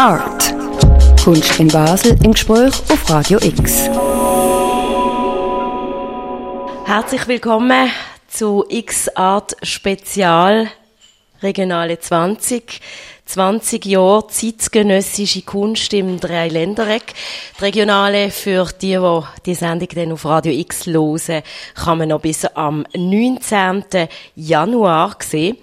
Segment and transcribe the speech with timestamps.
[0.00, 0.54] Art.
[1.22, 3.82] Kunst in Basel im Gespräch auf Radio X.
[6.86, 7.90] Herzlich willkommen
[8.26, 10.68] zu X Art Spezial
[11.42, 12.80] Regionale 20.
[13.26, 17.12] 20 Jahre zeitgenössische Kunst im Dreiländereck.
[17.58, 21.42] Die Regionale, für die, die die Sendung dann auf Radio X hören,
[21.74, 23.84] kann man noch bis am 19.
[24.34, 25.58] Januar sehen.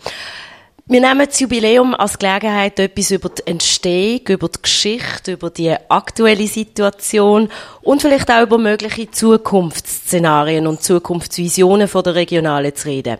[0.89, 5.75] Wir nehmen das Jubiläum als Gelegenheit, etwas über die Entstehung, über die Geschichte, über die
[5.89, 7.49] aktuelle Situation
[7.81, 13.17] und vielleicht auch über mögliche Zukunftsszenarien und Zukunftsvisionen der Regionale zu reden.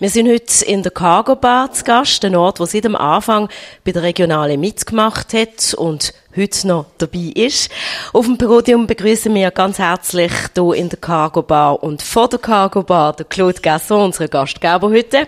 [0.00, 3.50] Wir sind heute in der Cargo Bar zu Gast, ein Ort, wo seit dem Anfang
[3.84, 7.70] bei der Regionale mitgemacht hat und heute noch dabei ist.
[8.14, 12.38] Auf dem Podium begrüßen wir ganz herzlich hier in der Cargo Bar und vor der
[12.38, 15.26] Cargo Bar der Claude Gasson, unsere Gastgeber heute,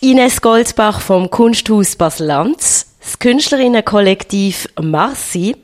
[0.00, 5.54] die Ines Goldbach vom Kunsthaus Basel-Lanz, das Künstlerinnenkollektiv Marci,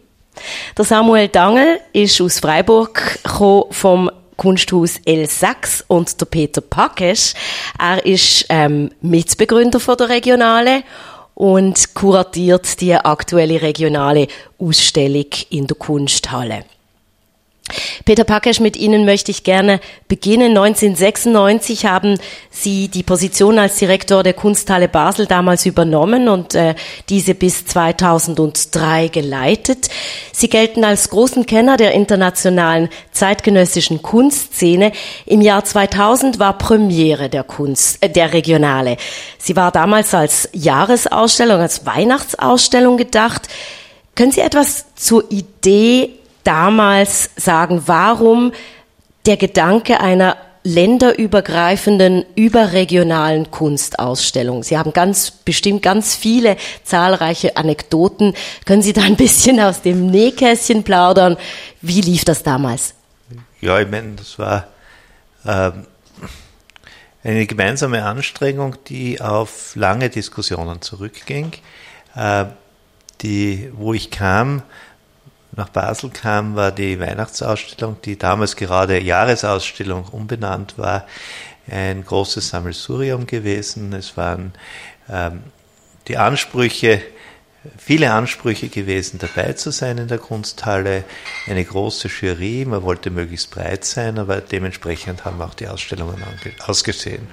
[0.77, 3.21] der Samuel Dangel ist aus Freiburg
[3.71, 7.35] vom Kunsthaus L6 und der Peter Pakesch.
[7.79, 10.85] Er ist ähm, Mitbegründer von der Regionale
[11.35, 16.65] und kuratiert die aktuelle regionale Ausstellung in der Kunsthalle.
[18.05, 20.57] Peter Pakesch, mit Ihnen möchte ich gerne beginnen.
[20.57, 22.19] 1996 haben
[22.51, 26.75] Sie die Position als Direktor der Kunsthalle Basel damals übernommen und äh,
[27.09, 29.89] diese bis 2003 geleitet.
[30.33, 34.93] Sie gelten als großen Kenner der internationalen zeitgenössischen Kunstszene.
[35.27, 38.97] Im Jahr 2000 war Premiere der Kunst, äh, der Regionale.
[39.39, 43.49] Sie war damals als Jahresausstellung, als Weihnachtsausstellung gedacht.
[44.15, 46.18] Können Sie etwas zur Idee
[46.49, 48.53] damals sagen, warum
[49.27, 54.63] der Gedanke einer länderübergreifenden, überregionalen Kunstausstellung.
[54.63, 58.35] Sie haben ganz bestimmt ganz viele zahlreiche Anekdoten.
[58.65, 61.37] Können Sie da ein bisschen aus dem Nähkästchen plaudern?
[61.83, 62.95] Wie lief das damals?
[63.61, 64.69] Ja, ich meine, das war
[65.47, 65.87] ähm,
[67.25, 71.53] eine gemeinsame Anstrengung, die auf lange Diskussionen zurückging.
[72.15, 72.47] Äh,
[73.21, 74.63] die, wo ich kam,
[75.53, 81.07] nach Basel kam, war die Weihnachtsausstellung, die damals gerade Jahresausstellung umbenannt war,
[81.71, 83.93] ein großes Sammelsurium gewesen.
[83.93, 84.53] Es waren
[85.09, 85.43] ähm,
[86.07, 87.03] die Ansprüche,
[87.77, 91.05] viele Ansprüche gewesen, dabei zu sein in der Kunsthalle,
[91.47, 96.23] eine große Jury, man wollte möglichst breit sein, aber dementsprechend haben auch die Ausstellungen
[96.67, 97.27] ausgesehen.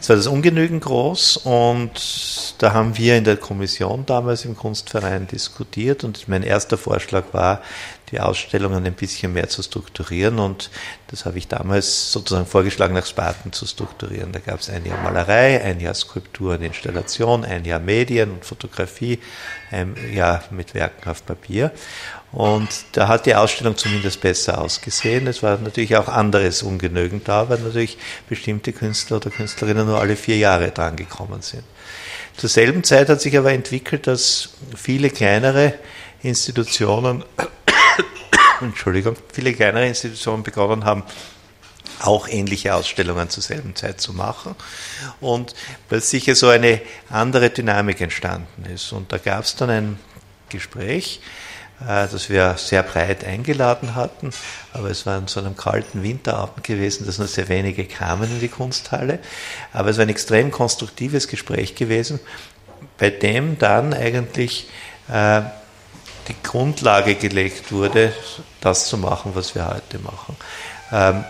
[0.00, 5.26] Es war das ungenügend groß und da haben wir in der Kommission damals im Kunstverein
[5.26, 7.62] diskutiert und mein erster Vorschlag war,
[8.10, 10.70] die Ausstellungen ein bisschen mehr zu strukturieren und
[11.08, 14.32] das habe ich damals sozusagen vorgeschlagen, nach Sparten zu strukturieren.
[14.32, 18.44] Da gab es ein Jahr Malerei, ein Jahr Skulptur und Installation, ein Jahr Medien und
[18.44, 19.18] Fotografie,
[19.70, 21.72] ein Jahr mit Werken auf Papier
[22.32, 25.26] und da hat die Ausstellung zumindest besser ausgesehen.
[25.26, 30.14] Es war natürlich auch anderes ungenügend da, weil natürlich bestimmte Künstler oder Künstlerinnen nur alle
[30.14, 31.64] vier Jahre dran gekommen sind.
[32.36, 35.74] Zur selben Zeit hat sich aber entwickelt, dass viele kleinere
[36.22, 37.24] Institutionen,
[38.60, 41.04] Entschuldigung, viele kleinere Institutionen begonnen haben,
[42.00, 44.54] auch ähnliche Ausstellungen zur selben Zeit zu machen
[45.20, 45.54] und
[45.88, 46.80] weil sicher so eine
[47.10, 48.92] andere Dynamik entstanden ist.
[48.92, 49.98] Und da gab es dann ein
[50.48, 51.20] Gespräch,
[51.80, 54.30] äh, das wir sehr breit eingeladen hatten.
[54.72, 58.40] Aber es war an so einem kalten Winterabend gewesen, dass nur sehr wenige kamen in
[58.40, 59.18] die Kunsthalle.
[59.72, 62.20] Aber es war ein extrem konstruktives Gespräch gewesen,
[62.98, 64.68] bei dem dann eigentlich
[65.08, 65.42] äh,
[66.30, 68.12] die Grundlage gelegt wurde,
[68.60, 70.36] das zu machen, was wir heute machen.
[70.92, 71.24] Ähm,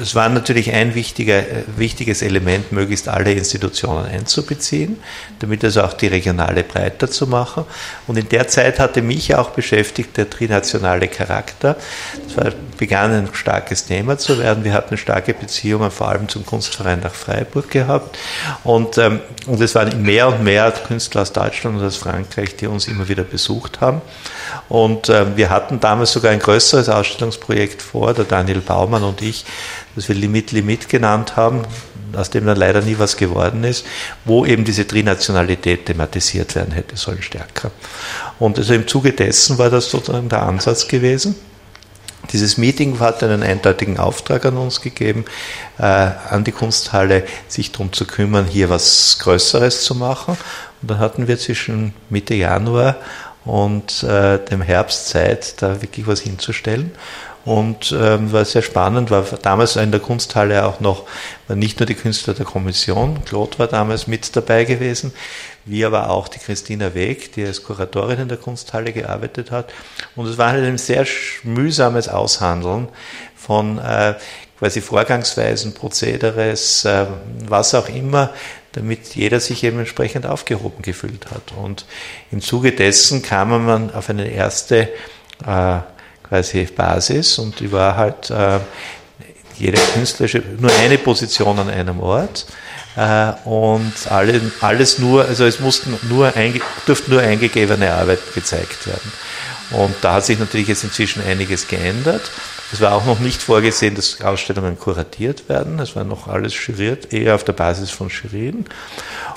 [0.00, 1.44] es war natürlich ein äh,
[1.76, 4.98] wichtiges Element, möglichst alle Institutionen einzubeziehen,
[5.38, 7.64] damit also auch die regionale breiter zu machen.
[8.06, 11.76] Und in der Zeit hatte mich auch beschäftigt der trinationale Charakter.
[12.26, 14.64] Das war, begann ein starkes Thema zu werden.
[14.64, 18.18] Wir hatten starke Beziehungen vor allem zum Kunstverein nach Freiburg gehabt.
[18.64, 22.66] Und, ähm, und es waren mehr und mehr Künstler aus Deutschland und aus Frankreich, die
[22.66, 24.02] uns immer wieder besucht haben.
[24.68, 29.44] Und äh, wir hatten damals sogar ein größeres Ausstellungsprojekt vor, der Daniel Baumann und ich,
[29.94, 31.62] das wir Limit Limit genannt haben,
[32.16, 33.84] aus dem dann leider nie was geworden ist,
[34.24, 37.70] wo eben diese Trinationalität thematisiert werden hätte sollen stärker.
[38.38, 41.34] Und also im Zuge dessen war das sozusagen der Ansatz gewesen.
[42.32, 45.24] Dieses Meeting hat einen eindeutigen Auftrag an uns gegeben,
[45.78, 50.36] äh, an die Kunsthalle, sich darum zu kümmern, hier was Größeres zu machen.
[50.80, 52.96] Und dann hatten wir zwischen Mitte Januar
[53.44, 56.92] und äh, dem Herbst Zeit, da wirklich was hinzustellen.
[57.44, 61.04] Und ähm, war sehr spannend, war damals in der Kunsthalle auch noch,
[61.48, 65.12] nicht nur die Künstler der Kommission, Claude war damals mit dabei gewesen.
[65.66, 69.72] wie aber auch die Christina Weg, die als Kuratorin in der Kunsthalle gearbeitet hat.
[70.14, 71.06] Und es war halt ein sehr
[71.42, 72.88] mühsames Aushandeln
[73.34, 74.14] von äh,
[74.58, 77.06] quasi Vorgangsweisen, Prozederes, äh,
[77.46, 78.30] was auch immer,
[78.72, 81.52] damit jeder sich eben entsprechend aufgehoben gefühlt hat.
[81.56, 81.86] Und
[82.30, 84.88] im Zuge dessen kam man auf eine erste
[85.46, 85.78] äh,
[86.28, 88.58] quasi Basis und die war halt äh,
[89.56, 92.46] jeder künstlerische, nur eine Position an einem Ort
[92.96, 98.86] äh, und alle, alles nur, also es mussten nur einge, durften nur eingegebene Arbeit gezeigt
[98.86, 99.12] werden.
[99.70, 102.30] Und da hat sich natürlich jetzt inzwischen einiges geändert.
[102.72, 105.78] Es war auch noch nicht vorgesehen, dass Ausstellungen kuratiert werden.
[105.78, 108.66] Es war noch alles juriert, eher auf der Basis von Jurien.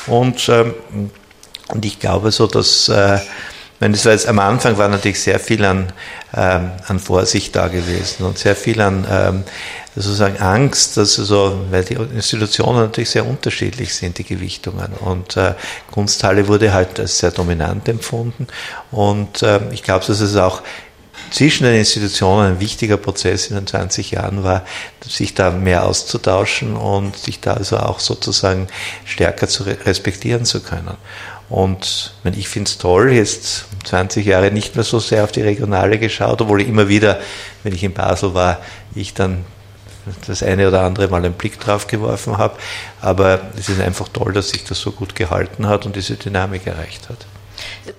[0.05, 0.73] Und, ähm,
[1.69, 3.19] und ich glaube so, dass äh,
[3.79, 5.91] meine, das war jetzt, am Anfang war natürlich sehr viel an,
[6.35, 9.44] ähm, an Vorsicht da gewesen und sehr viel an ähm,
[9.95, 14.94] sozusagen Angst, dass also, weil die Institutionen natürlich sehr unterschiedlich sind, die Gewichtungen.
[15.00, 15.53] Und äh,
[15.91, 18.47] Kunsthalle wurde halt als sehr dominant empfunden.
[18.91, 20.62] Und äh, ich glaube, dass es auch
[21.31, 24.65] zwischen den Institutionen ein wichtiger Prozess in den 20 Jahren war,
[25.06, 28.68] sich da mehr auszutauschen und sich da also auch sozusagen
[29.03, 30.95] stärker zu respektieren zu können.
[31.49, 35.97] Und ich finde es toll, jetzt 20 Jahre nicht mehr so sehr auf die Regionale
[35.97, 37.19] geschaut, obwohl ich immer wieder,
[37.63, 38.59] wenn ich in Basel war,
[38.95, 39.45] ich dann
[40.25, 42.57] das eine oder andere Mal einen Blick drauf geworfen habe.
[43.01, 46.67] Aber es ist einfach toll, dass sich das so gut gehalten hat und diese Dynamik
[46.67, 47.25] erreicht hat.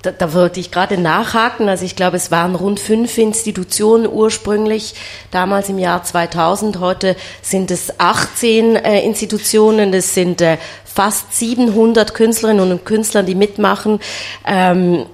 [0.02, 1.68] Da, da, wollte ich gerade nachhaken.
[1.68, 4.94] Also ich glaube, es waren rund fünf Institutionen ursprünglich,
[5.30, 6.80] damals im Jahr 2000.
[6.80, 9.92] Heute sind es 18 äh, Institutionen.
[9.94, 14.00] Es sind äh, fast 700 Künstlerinnen und Künstler, die mitmachen.
[14.46, 15.06] Ähm,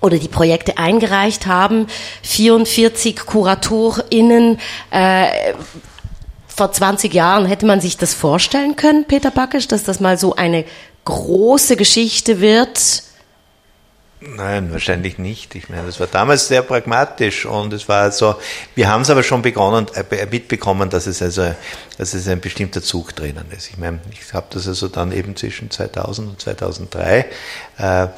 [0.00, 1.88] oder die Projekte eingereicht haben,
[2.22, 4.60] 44 KuratorInnen,
[4.90, 5.54] äh,
[6.46, 10.34] vor 20 Jahren hätte man sich das vorstellen können, Peter Backisch, dass das mal so
[10.34, 10.64] eine
[11.04, 13.04] große Geschichte wird?
[14.20, 15.54] Nein, wahrscheinlich nicht.
[15.54, 18.34] Ich meine, das war damals sehr pragmatisch und es war so,
[18.74, 21.54] wir haben es aber schon begonnen, äh, mitbekommen, dass es also,
[21.98, 23.70] dass es ein bestimmter Zug drinnen ist.
[23.70, 27.26] Ich meine, ich habe das also dann eben zwischen 2000 und 2003
[27.78, 28.08] äh,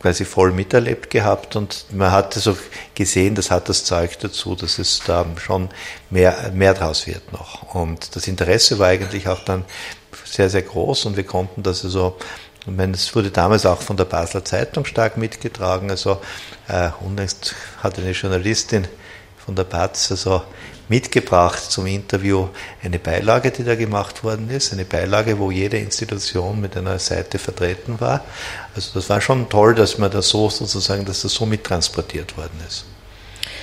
[0.00, 2.56] quasi voll miterlebt gehabt und man hat so
[2.94, 5.68] gesehen, das hat das Zeug dazu, dass es da schon
[6.08, 7.74] mehr, mehr draus wird noch.
[7.74, 9.64] Und das Interesse war eigentlich auch dann
[10.24, 12.16] sehr, sehr groß und wir konnten das also
[12.64, 15.90] ich meine, es wurde damals auch von der Basler Zeitung stark mitgetragen.
[15.90, 16.20] Also
[16.68, 18.86] äh, unlängst hat eine Journalistin
[19.44, 20.42] von der Batz also
[20.88, 22.48] mitgebracht zum Interview
[22.82, 24.72] eine Beilage, die da gemacht worden ist.
[24.72, 28.20] Eine Beilage, wo jede Institution mit einer Seite vertreten war.
[28.76, 32.60] Also das war schon toll, dass man das so sozusagen, dass das so mittransportiert worden
[32.68, 32.84] ist.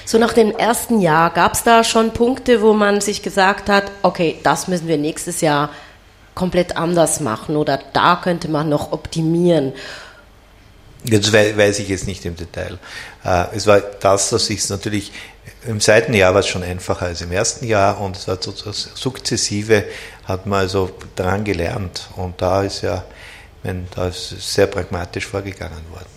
[0.04, 3.92] So nach dem ersten Jahr gab es da schon Punkte, wo man sich gesagt hat,
[4.02, 5.70] okay, das müssen wir nächstes Jahr
[6.40, 9.74] komplett anders machen oder da könnte man noch optimieren?
[11.04, 12.80] Das weiß ich jetzt nicht im Detail.
[13.26, 15.12] Äh, es war das, dass ich es natürlich
[15.68, 18.54] im zweiten Jahr war es schon einfacher als im ersten Jahr und es hat so
[18.54, 19.84] das sukzessive
[20.24, 23.04] hat man also daran gelernt und da ist ja,
[23.64, 26.08] wenn da ist sehr pragmatisch vorgegangen worden.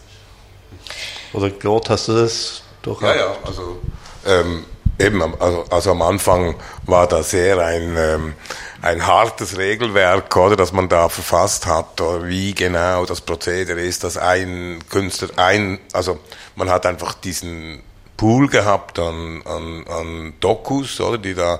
[1.32, 3.02] Oder Claude, hast du das durch?
[3.02, 3.80] Ja, ja, also
[4.24, 4.66] ähm,
[5.02, 6.54] eben, also, also am Anfang
[6.86, 8.34] war da sehr ein ähm,
[8.82, 14.02] ein hartes Regelwerk, oder, das man da verfasst hat, oder wie genau das Prozedere ist,
[14.02, 16.18] dass ein Künstler ein, also
[16.56, 17.80] man hat einfach diesen
[18.22, 21.58] Pool gehabt an, an, an Dokus, oder, die da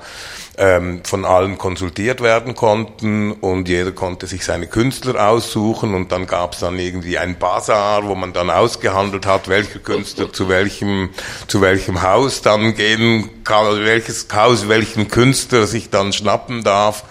[0.56, 6.28] ähm, von allen konsultiert werden konnten und jeder konnte sich seine Künstler aussuchen und dann
[6.28, 11.10] gab es dann irgendwie ein Bazar, wo man dann ausgehandelt hat, welcher Künstler zu welchem
[11.48, 17.02] zu welchem Haus dann gehen kann, also welches Haus welchen Künstler sich dann schnappen darf.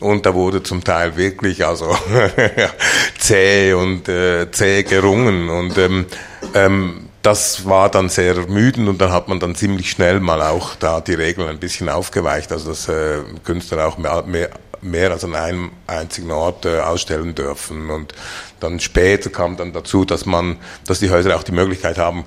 [0.00, 1.96] Und da wurde zum Teil wirklich also
[3.20, 6.06] zäh und äh, zäh gerungen und ähm,
[6.54, 10.76] ähm, das war dann sehr ermüdend und dann hat man dann ziemlich schnell mal auch
[10.76, 15.24] da die Regeln ein bisschen aufgeweicht, also dass äh, Künstler auch mehr, mehr, mehr als
[15.24, 17.90] an einem einzigen Ort äh, ausstellen dürfen.
[17.90, 18.14] Und
[18.60, 22.24] dann später kam dann dazu, dass man, dass die Häuser auch die Möglichkeit haben,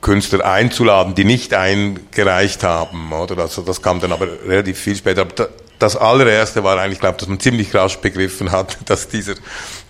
[0.00, 3.38] Künstler einzuladen, die nicht eingereicht haben, oder?
[3.38, 5.20] Also das kam dann aber relativ viel später.
[5.20, 5.48] Aber
[5.80, 9.34] das allererste war eigentlich, glaube dass man ziemlich rasch begriffen hat, dass dieser,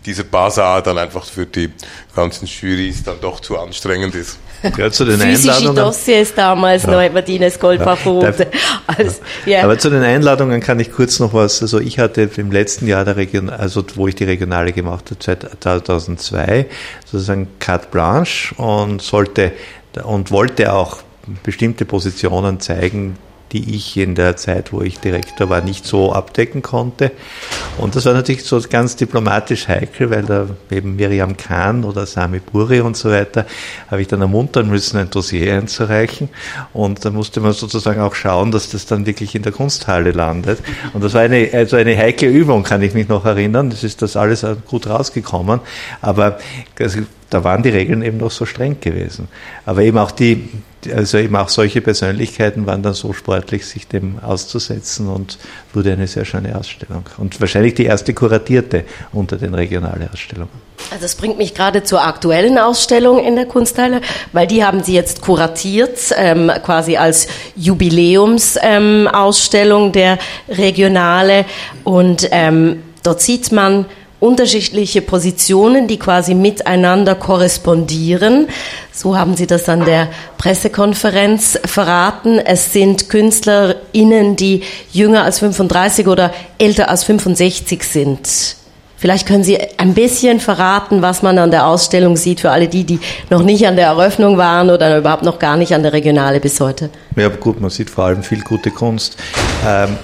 [0.07, 1.71] dieser Basar dann einfach für die
[2.17, 4.39] ganzen Jurys dann doch zu anstrengend ist.
[4.77, 5.85] Ja, zu den Physische Einladungen.
[5.85, 6.91] Dossiers damals ja.
[6.91, 8.23] noch hat Martinez Goldparfum.
[8.23, 8.33] Ja.
[8.87, 9.17] Also,
[9.47, 9.63] ja.
[9.65, 11.63] Aber zu den Einladungen kann ich kurz noch was.
[11.63, 15.39] Also ich hatte im letzten Jahr der Region, also wo ich die Regionale gemacht habe,
[15.61, 16.67] 2002,
[17.07, 19.53] sozusagen carte blanche und sollte
[20.05, 20.99] und wollte auch
[21.43, 23.17] bestimmte Positionen zeigen,
[23.53, 27.11] die ich in der Zeit, wo ich Direktor war, nicht so abdecken konnte.
[27.79, 32.41] Und das war natürlich so ganz diplomatisch heikel, weil da eben Miriam Kahn oder Sami
[32.41, 33.47] Buri und so weiter,
[33.91, 36.29] habe ich dann ermuntern müssen, ein Dossier einzureichen.
[36.73, 40.61] Und da musste man sozusagen auch schauen, dass das dann wirklich in der Kunsthalle landet.
[40.93, 43.71] Und das war eine, also eine heikle Übung, kann ich mich noch erinnern.
[43.71, 45.61] Das ist das alles gut rausgekommen.
[46.01, 46.39] Aber
[46.79, 49.29] also, da waren die Regeln eben noch so streng gewesen.
[49.65, 50.49] Aber eben auch die,
[50.93, 55.39] also eben auch solche Persönlichkeiten waren dann so sportlich, sich dem auszusetzen und
[55.73, 57.05] wurde eine sehr schöne Ausstellung.
[57.19, 58.83] Und wahrscheinlich die erste kuratierte
[59.13, 60.71] unter den Regionalausstellungen.
[60.91, 64.01] Also das bringt mich gerade zur aktuellen Ausstellung in der Kunsthalle,
[64.33, 70.19] weil die haben Sie jetzt kuratiert, ähm, quasi als Jubiläumsausstellung ähm, der
[70.49, 71.45] Regionale.
[71.85, 73.87] Und ähm, dort sieht man
[74.21, 78.49] unterschiedliche Positionen, die quasi miteinander korrespondieren.
[78.93, 80.09] So haben Sie das an der
[80.39, 82.39] Pressekonferenz verraten.
[82.39, 84.63] Es sind KünstlerInnen, die
[84.93, 88.57] jünger als 35 oder älter als 65 sind.
[89.01, 92.85] Vielleicht können Sie ein bisschen verraten, was man an der Ausstellung sieht für alle die,
[92.85, 93.01] die
[93.31, 96.61] noch nicht an der Eröffnung waren oder überhaupt noch gar nicht an der Regionale bis
[96.61, 96.91] heute.
[97.17, 99.17] Ja, gut, man sieht vor allem viel gute Kunst.
[99.67, 99.97] Ähm,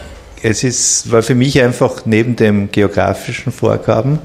[0.42, 4.18] es ist, war für mich einfach neben dem geografischen Vorgaben,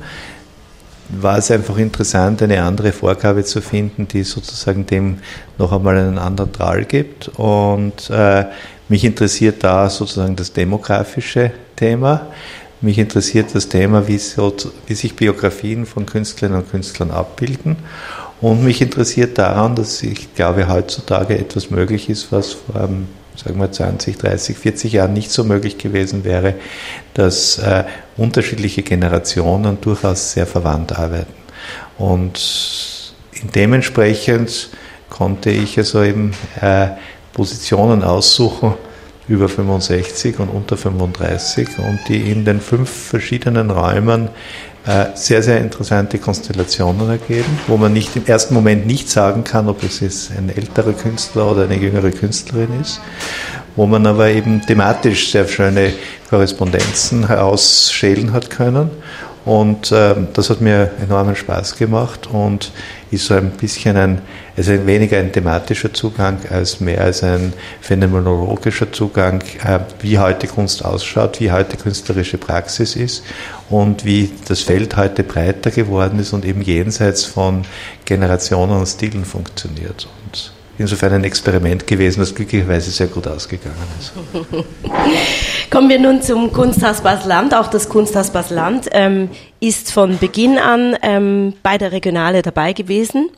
[1.10, 5.20] war es einfach interessant, eine andere Vorgabe zu finden, die sozusagen dem
[5.58, 7.28] noch einmal einen anderen Drahl gibt.
[7.38, 8.46] Und äh,
[8.88, 12.28] mich interessiert da sozusagen das demografische Thema.
[12.80, 14.56] Mich interessiert das Thema, wie, so,
[14.88, 17.76] wie sich Biografien von Künstlerinnen und Künstlern abbilden.
[18.40, 23.60] Und mich interessiert daran, dass ich glaube, heutzutage etwas möglich ist, was vor einem sagen
[23.60, 26.56] wir 20, 30, 40 Jahren nicht so möglich gewesen wäre,
[27.14, 27.86] dass äh,
[28.18, 31.34] unterschiedliche Generationen durchaus sehr verwandt arbeiten.
[31.98, 33.14] Und
[33.56, 34.70] dementsprechend
[35.10, 36.88] konnte ich also eben äh,
[37.34, 38.74] Positionen aussuchen
[39.28, 44.30] über 65 und unter 35 und die in den fünf verschiedenen Räumen
[45.14, 49.84] sehr, sehr interessante Konstellationen ergeben, wo man nicht im ersten Moment nicht sagen kann, ob
[49.84, 53.00] es jetzt ein älterer Künstler oder eine jüngere Künstlerin ist,
[53.76, 55.94] wo man aber eben thematisch sehr schöne
[56.30, 58.90] Korrespondenzen herausschälen hat können.
[59.46, 62.72] Und äh, das hat mir enormen Spaß gemacht und
[63.12, 64.22] ist so ein bisschen ein,
[64.58, 70.84] also weniger ein thematischer Zugang als mehr als ein phänomenologischer Zugang, äh, wie heute Kunst
[70.84, 73.24] ausschaut, wie heute künstlerische Praxis ist
[73.70, 77.64] und wie das Feld heute breiter geworden ist und eben jenseits von
[78.06, 80.08] Generationen und Stilen funktioniert.
[80.26, 84.14] Und insofern ein Experiment gewesen, das glücklicherweise sehr gut ausgegangen ist.
[85.70, 87.54] Kommen wir nun zum Kunsthaus Basel-Land.
[87.54, 93.30] Auch das Kunsthaus Basel-Land ähm, ist von Beginn an ähm, bei der Regionale dabei gewesen.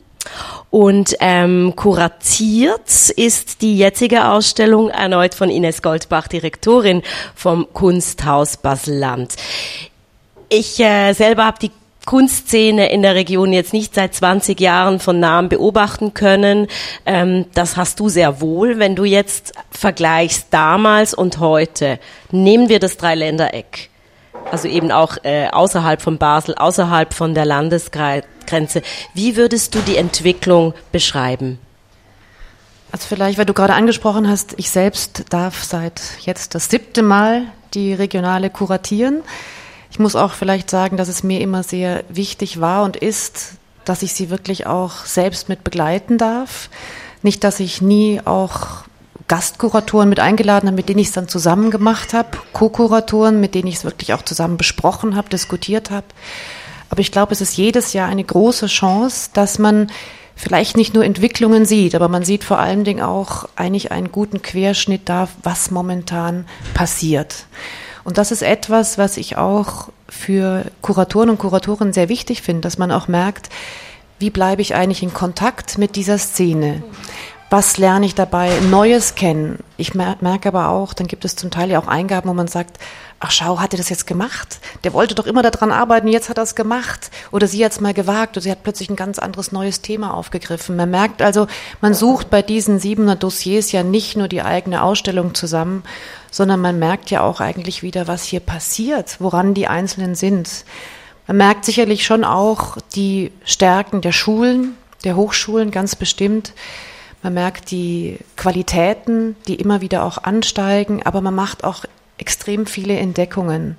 [0.70, 7.02] Und ähm, kuratiert ist die jetzige Ausstellung erneut von Ines Goldbach, Direktorin
[7.34, 9.34] vom Kunsthaus Basel-Land.
[10.48, 11.70] Ich äh, selber habe die
[12.06, 16.68] Kunstszene in der Region jetzt nicht seit 20 Jahren von nahem beobachten können.
[17.06, 18.78] Ähm, das hast du sehr wohl.
[18.78, 21.98] Wenn du jetzt vergleichst damals und heute,
[22.30, 23.90] nehmen wir das Dreiländereck.
[24.50, 28.82] Also eben auch äh, außerhalb von Basel, außerhalb von der Landesgrenze.
[29.14, 31.58] Wie würdest du die Entwicklung beschreiben?
[32.92, 37.42] Also vielleicht, weil du gerade angesprochen hast, ich selbst darf seit jetzt das siebte Mal
[37.74, 39.22] die Regionale kuratieren.
[39.94, 43.52] Ich muss auch vielleicht sagen, dass es mir immer sehr wichtig war und ist,
[43.84, 46.68] dass ich sie wirklich auch selbst mit begleiten darf.
[47.22, 48.82] Nicht, dass ich nie auch
[49.28, 53.68] Gastkuratoren mit eingeladen habe, mit denen ich es dann zusammen gemacht habe, Co-Kuratoren, mit denen
[53.68, 56.06] ich es wirklich auch zusammen besprochen habe, diskutiert habe.
[56.90, 59.92] Aber ich glaube, es ist jedes Jahr eine große Chance, dass man
[60.34, 64.42] vielleicht nicht nur Entwicklungen sieht, aber man sieht vor allen Dingen auch eigentlich einen guten
[64.42, 67.46] Querschnitt da, was momentan passiert.
[68.04, 72.78] Und das ist etwas, was ich auch für Kuratoren und Kuratorinnen sehr wichtig finde, dass
[72.78, 73.48] man auch merkt,
[74.18, 76.82] wie bleibe ich eigentlich in Kontakt mit dieser Szene?
[77.50, 79.58] Was lerne ich dabei Neues kennen?
[79.76, 82.78] Ich merke aber auch, dann gibt es zum Teil ja auch Eingaben, wo man sagt,
[83.20, 84.60] ach schau, hat er das jetzt gemacht?
[84.82, 87.10] Der wollte doch immer daran arbeiten, jetzt hat er es gemacht.
[87.32, 90.14] Oder sie hat es mal gewagt oder sie hat plötzlich ein ganz anderes neues Thema
[90.14, 90.76] aufgegriffen.
[90.76, 91.46] Man merkt also,
[91.80, 95.84] man sucht bei diesen 700 Dossiers ja nicht nur die eigene Ausstellung zusammen,
[96.34, 100.64] sondern man merkt ja auch eigentlich wieder, was hier passiert, woran die Einzelnen sind.
[101.28, 104.74] Man merkt sicherlich schon auch die Stärken der Schulen,
[105.04, 106.52] der Hochschulen ganz bestimmt.
[107.22, 111.84] Man merkt die Qualitäten, die immer wieder auch ansteigen, aber man macht auch
[112.18, 113.76] extrem viele Entdeckungen.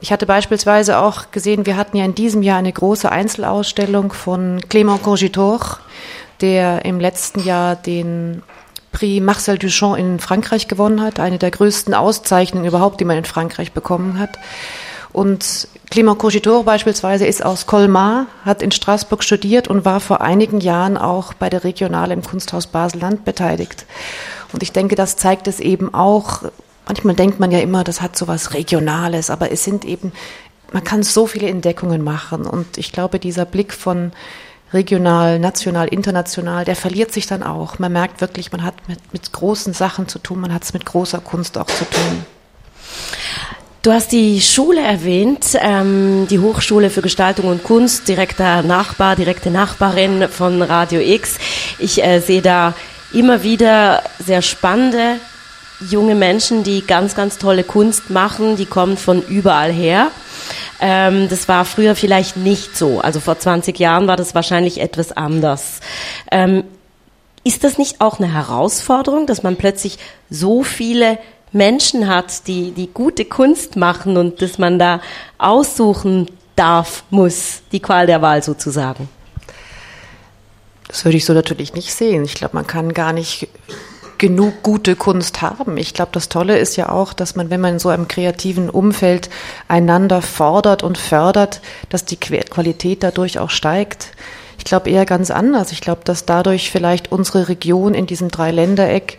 [0.00, 4.60] Ich hatte beispielsweise auch gesehen, wir hatten ja in diesem Jahr eine große Einzelausstellung von
[4.60, 5.80] Clément Cogitor,
[6.42, 8.44] der im letzten Jahr den
[8.92, 13.24] Prix Marcel Duchamp in Frankreich gewonnen hat, eine der größten Auszeichnungen überhaupt, die man in
[13.24, 14.38] Frankreich bekommen hat.
[15.12, 20.60] Und Clément Cogitor beispielsweise ist aus Colmar, hat in Straßburg studiert und war vor einigen
[20.60, 23.84] Jahren auch bei der Regionale im Kunsthaus Basel-Land beteiligt.
[24.52, 26.42] Und ich denke, das zeigt es eben auch.
[26.86, 30.12] Manchmal denkt man ja immer, das hat so was Regionales, aber es sind eben,
[30.72, 32.46] man kann so viele Entdeckungen machen.
[32.46, 34.12] Und ich glaube, dieser Blick von
[34.72, 37.78] regional, national, international, der verliert sich dann auch.
[37.78, 40.86] Man merkt wirklich, man hat mit, mit großen Sachen zu tun, man hat es mit
[40.86, 42.24] großer Kunst auch zu tun.
[43.82, 49.50] Du hast die Schule erwähnt, ähm, die Hochschule für Gestaltung und Kunst, direkter Nachbar, direkte
[49.50, 51.38] Nachbarin von Radio X.
[51.80, 52.74] Ich äh, sehe da
[53.12, 55.16] immer wieder sehr spannende
[55.90, 58.56] junge Menschen, die ganz, ganz tolle Kunst machen.
[58.56, 60.10] Die kommen von überall her.
[60.80, 63.00] Ähm, das war früher vielleicht nicht so.
[63.00, 65.80] Also vor 20 Jahren war das wahrscheinlich etwas anders.
[66.30, 66.64] Ähm,
[67.44, 69.98] ist das nicht auch eine Herausforderung, dass man plötzlich
[70.30, 71.18] so viele
[71.52, 75.00] Menschen hat, die, die gute Kunst machen und dass man da
[75.38, 79.08] aussuchen darf, muss, die Qual der Wahl sozusagen?
[80.88, 82.24] Das würde ich so natürlich nicht sehen.
[82.24, 83.48] Ich glaube, man kann gar nicht
[84.22, 85.76] genug gute Kunst haben.
[85.76, 88.70] Ich glaube, das Tolle ist ja auch, dass man, wenn man in so einem kreativen
[88.70, 89.28] Umfeld
[89.66, 94.12] einander fordert und fördert, dass die Qualität dadurch auch steigt.
[94.58, 95.72] Ich glaube eher ganz anders.
[95.72, 99.18] Ich glaube, dass dadurch vielleicht unsere Region in diesem Dreiländereck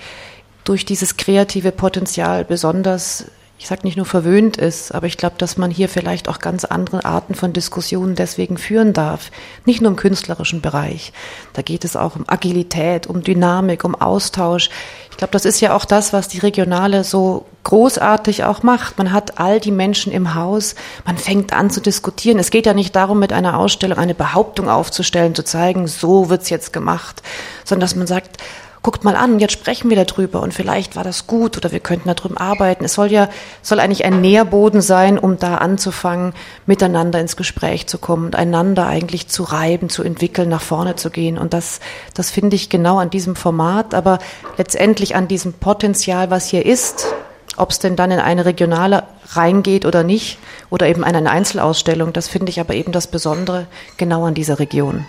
[0.64, 3.26] durch dieses kreative Potenzial besonders,
[3.64, 6.66] ich sage nicht nur verwöhnt ist, aber ich glaube, dass man hier vielleicht auch ganz
[6.66, 9.32] andere Arten von Diskussionen deswegen führen darf.
[9.64, 11.14] Nicht nur im künstlerischen Bereich.
[11.54, 14.70] Da geht es auch um Agilität, um Dynamik, um Austausch.
[15.12, 18.98] Ich glaube, das ist ja auch das, was die Regionale so großartig auch macht.
[18.98, 22.40] Man hat all die Menschen im Haus, man fängt an zu diskutieren.
[22.40, 26.50] Es geht ja nicht darum, mit einer Ausstellung eine Behauptung aufzustellen, zu zeigen, so wird's
[26.50, 27.22] jetzt gemacht,
[27.64, 28.42] sondern dass man sagt,
[28.84, 32.14] guckt mal an, jetzt sprechen wir darüber und vielleicht war das gut oder wir könnten
[32.14, 32.84] darüber arbeiten.
[32.84, 33.30] Es soll ja,
[33.62, 36.34] soll eigentlich ein Nährboden sein, um da anzufangen,
[36.66, 41.10] miteinander ins Gespräch zu kommen und einander eigentlich zu reiben, zu entwickeln, nach vorne zu
[41.10, 41.38] gehen.
[41.38, 41.80] Und das,
[42.14, 44.20] das finde ich genau an diesem Format, aber
[44.58, 47.08] letztendlich an diesem Potenzial, was hier ist,
[47.56, 52.28] ob es denn dann in eine regionale reingeht oder nicht, oder eben eine Einzelausstellung, das
[52.28, 55.06] finde ich aber eben das Besondere genau an dieser Region.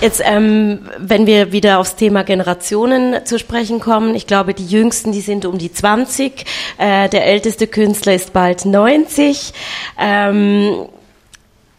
[0.00, 5.12] Jetzt, ähm, wenn wir wieder aufs Thema Generationen zu sprechen kommen, ich glaube, die Jüngsten,
[5.12, 6.44] die sind um die 20,
[6.78, 9.52] äh, der älteste Künstler ist bald 90.
[9.98, 10.86] Ähm,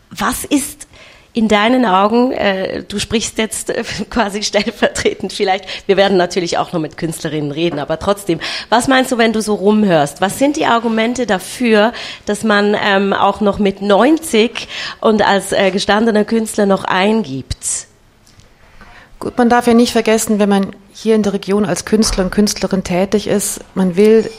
[0.10, 0.88] was ist
[1.34, 6.72] in deinen Augen, äh, du sprichst jetzt äh, quasi stellvertretend vielleicht, wir werden natürlich auch
[6.72, 8.39] noch mit Künstlerinnen reden, aber trotzdem,
[8.70, 10.22] was meinst du, wenn du so rumhörst?
[10.22, 11.91] Was sind die Argumente dafür,
[12.26, 14.68] dass man ähm, auch noch mit 90
[15.02, 17.88] und als äh, gestandener Künstler noch eingibt?
[19.25, 22.29] Gut, man darf ja nicht vergessen, wenn man hier in der Region als Künstler und
[22.29, 24.29] Künstlerin tätig ist, man will,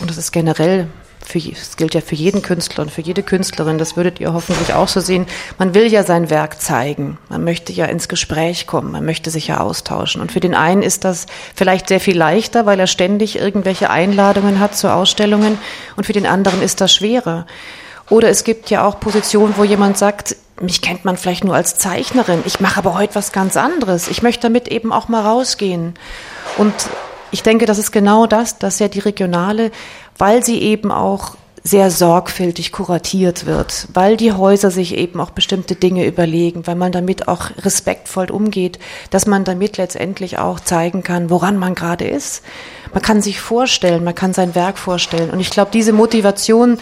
[0.00, 0.88] und das ist generell,
[1.24, 4.74] für, das gilt ja für jeden Künstler und für jede Künstlerin, das würdet ihr hoffentlich
[4.74, 5.26] auch so sehen,
[5.60, 9.46] man will ja sein Werk zeigen, man möchte ja ins Gespräch kommen, man möchte sich
[9.46, 10.20] ja austauschen.
[10.20, 14.58] Und für den einen ist das vielleicht sehr viel leichter, weil er ständig irgendwelche Einladungen
[14.58, 15.56] hat zu Ausstellungen,
[15.94, 17.46] und für den anderen ist das schwerer.
[18.10, 21.76] Oder es gibt ja auch Positionen, wo jemand sagt, mich kennt man vielleicht nur als
[21.76, 24.08] Zeichnerin, ich mache aber heute was ganz anderes.
[24.08, 25.94] Ich möchte damit eben auch mal rausgehen.
[26.58, 26.74] Und
[27.30, 29.70] ich denke, das ist genau das, dass ja die Regionale,
[30.18, 35.76] weil sie eben auch sehr sorgfältig kuratiert wird, weil die Häuser sich eben auch bestimmte
[35.76, 41.30] Dinge überlegen, weil man damit auch respektvoll umgeht, dass man damit letztendlich auch zeigen kann,
[41.30, 42.42] woran man gerade ist.
[42.92, 45.30] Man kann sich vorstellen, man kann sein Werk vorstellen.
[45.30, 46.78] Und ich glaube, diese Motivation,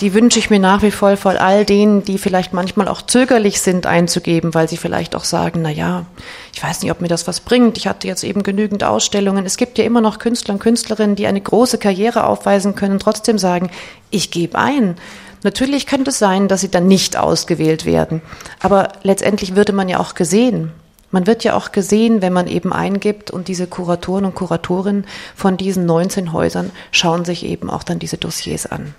[0.00, 3.60] die wünsche ich mir nach wie vor von all denen, die vielleicht manchmal auch zögerlich
[3.60, 6.06] sind einzugeben, weil sie vielleicht auch sagen, na ja,
[6.52, 7.78] ich weiß nicht, ob mir das was bringt.
[7.78, 9.46] Ich hatte jetzt eben genügend Ausstellungen.
[9.46, 13.38] Es gibt ja immer noch Künstler und Künstlerinnen, die eine große Karriere aufweisen können trotzdem
[13.38, 13.70] sagen,
[14.10, 14.96] ich gebe ein.
[15.44, 18.22] Natürlich könnte es sein, dass sie dann nicht ausgewählt werden.
[18.60, 20.72] Aber letztendlich würde man ja auch gesehen.
[21.10, 25.56] Man wird ja auch gesehen, wenn man eben eingibt und diese Kuratoren und Kuratorinnen von
[25.56, 28.94] diesen 19 Häusern schauen sich eben auch dann diese Dossiers an.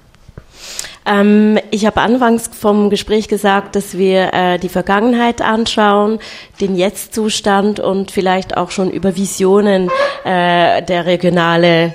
[1.05, 6.19] Ähm, ich habe anfangs vom Gespräch gesagt, dass wir äh, die Vergangenheit anschauen,
[6.59, 9.89] den Jetztzustand und vielleicht auch schon über Visionen
[10.23, 11.93] äh, der Regionale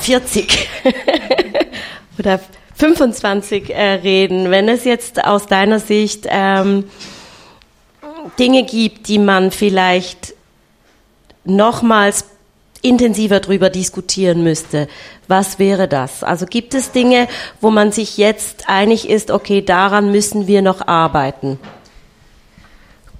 [0.00, 0.68] 40
[2.18, 2.40] oder
[2.76, 4.50] 25 äh, reden.
[4.50, 6.84] Wenn es jetzt aus deiner Sicht ähm,
[8.38, 10.34] Dinge gibt, die man vielleicht
[11.44, 12.26] nochmals
[12.88, 14.88] intensiver darüber diskutieren müsste.
[15.28, 16.22] Was wäre das?
[16.22, 17.28] Also gibt es Dinge,
[17.60, 21.58] wo man sich jetzt einig ist, okay, daran müssen wir noch arbeiten?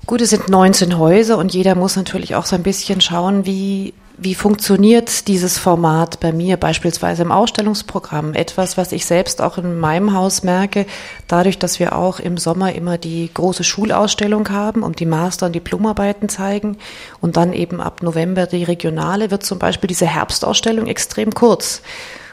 [0.07, 3.93] Gut, es sind 19 Häuser und jeder muss natürlich auch so ein bisschen schauen, wie,
[4.19, 8.33] wie funktioniert dieses Format bei mir beispielsweise im Ausstellungsprogramm?
[8.33, 10.87] Etwas, was ich selbst auch in meinem Haus merke,
[11.29, 15.55] dadurch, dass wir auch im Sommer immer die große Schulausstellung haben und die Master- und
[15.55, 16.79] Diplomarbeiten zeigen
[17.21, 21.83] und dann eben ab November die regionale, wird zum Beispiel diese Herbstausstellung extrem kurz.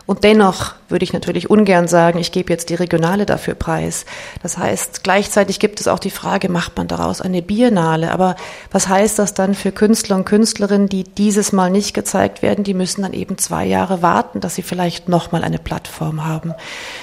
[0.05, 4.05] Und dennoch würde ich natürlich ungern sagen, ich gebe jetzt die Regionale dafür preis.
[4.41, 8.11] Das heißt, gleichzeitig gibt es auch die Frage, macht man daraus eine Biennale?
[8.11, 8.35] Aber
[8.71, 12.65] was heißt das dann für Künstler und Künstlerinnen, die dieses Mal nicht gezeigt werden?
[12.65, 16.53] Die müssen dann eben zwei Jahre warten, dass sie vielleicht nochmal eine Plattform haben.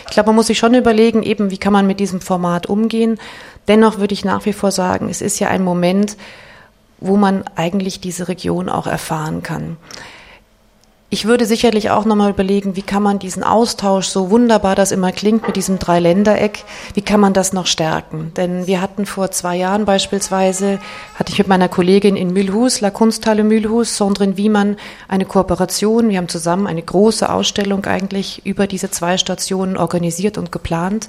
[0.07, 3.19] Ich glaube, man muss sich schon überlegen, eben, wie kann man mit diesem Format umgehen?
[3.67, 6.19] Dennoch würde ich nach wie vor sagen, es ist ja ein Moment,
[6.99, 9.79] wo man eigentlich diese Region auch erfahren kann.
[11.13, 15.11] Ich würde sicherlich auch nochmal überlegen, wie kann man diesen Austausch, so wunderbar das immer
[15.11, 16.63] klingt mit diesem Dreiländereck,
[16.95, 18.31] wie kann man das noch stärken?
[18.37, 20.79] Denn wir hatten vor zwei Jahren beispielsweise,
[21.17, 24.77] hatte ich mit meiner Kollegin in Mühlhus, La Kunsthalle Mühlhus, Sondrin Wiemann,
[25.09, 26.11] eine Kooperation.
[26.11, 31.09] Wir haben zusammen eine große Ausstellung eigentlich über diese zwei Stationen organisiert und geplant.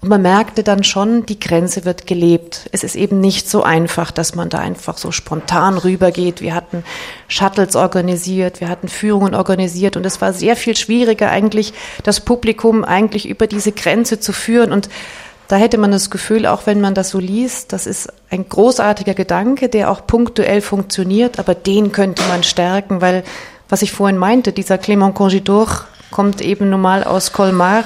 [0.00, 2.68] Und man merkte dann schon, die Grenze wird gelebt.
[2.70, 6.40] Es ist eben nicht so einfach, dass man da einfach so spontan rübergeht.
[6.40, 6.84] Wir hatten
[7.26, 11.72] Shuttles organisiert, wir hatten Führungen organisiert und es war sehr viel schwieriger eigentlich,
[12.04, 14.88] das Publikum eigentlich über diese Grenze zu führen und
[15.48, 19.14] da hätte man das Gefühl, auch wenn man das so liest, das ist ein großartiger
[19.14, 23.24] Gedanke, der auch punktuell funktioniert, aber den könnte man stärken, weil,
[23.70, 27.84] was ich vorhin meinte, dieser Clément Congidor kommt eben nun mal aus Colmar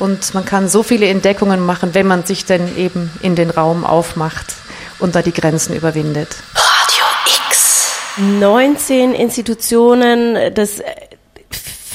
[0.00, 3.84] und man kann so viele Entdeckungen machen, wenn man sich denn eben in den Raum
[3.84, 4.54] aufmacht
[4.98, 6.28] und da die Grenzen überwindet.
[6.54, 7.04] Radio
[7.48, 7.88] X.
[8.16, 10.82] 19 Institutionen, das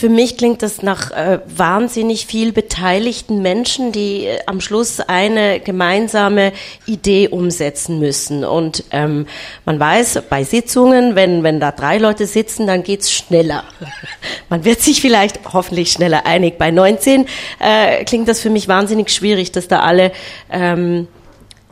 [0.05, 5.59] für mich klingt das nach äh, wahnsinnig viel beteiligten Menschen, die äh, am Schluss eine
[5.59, 6.51] gemeinsame
[6.85, 8.45] Idee umsetzen müssen.
[8.45, 9.25] Und ähm,
[9.65, 13.63] man weiß, bei Sitzungen, wenn, wenn da drei Leute sitzen, dann geht's schneller.
[14.49, 16.59] man wird sich vielleicht hoffentlich schneller einig.
[16.59, 17.25] Bei 19
[17.57, 20.11] äh, klingt das für mich wahnsinnig schwierig, dass da alle
[20.51, 21.07] ähm,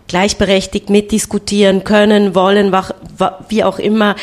[0.08, 2.76] gleichberechtigt mitdiskutieren können, wollen,
[3.50, 4.16] wie auch immer.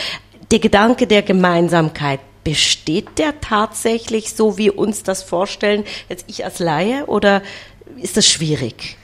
[0.51, 6.59] Der Gedanke der Gemeinsamkeit besteht der tatsächlich so, wie uns das vorstellen, jetzt ich als
[6.59, 7.42] Laie, oder
[7.96, 8.96] ist das schwierig?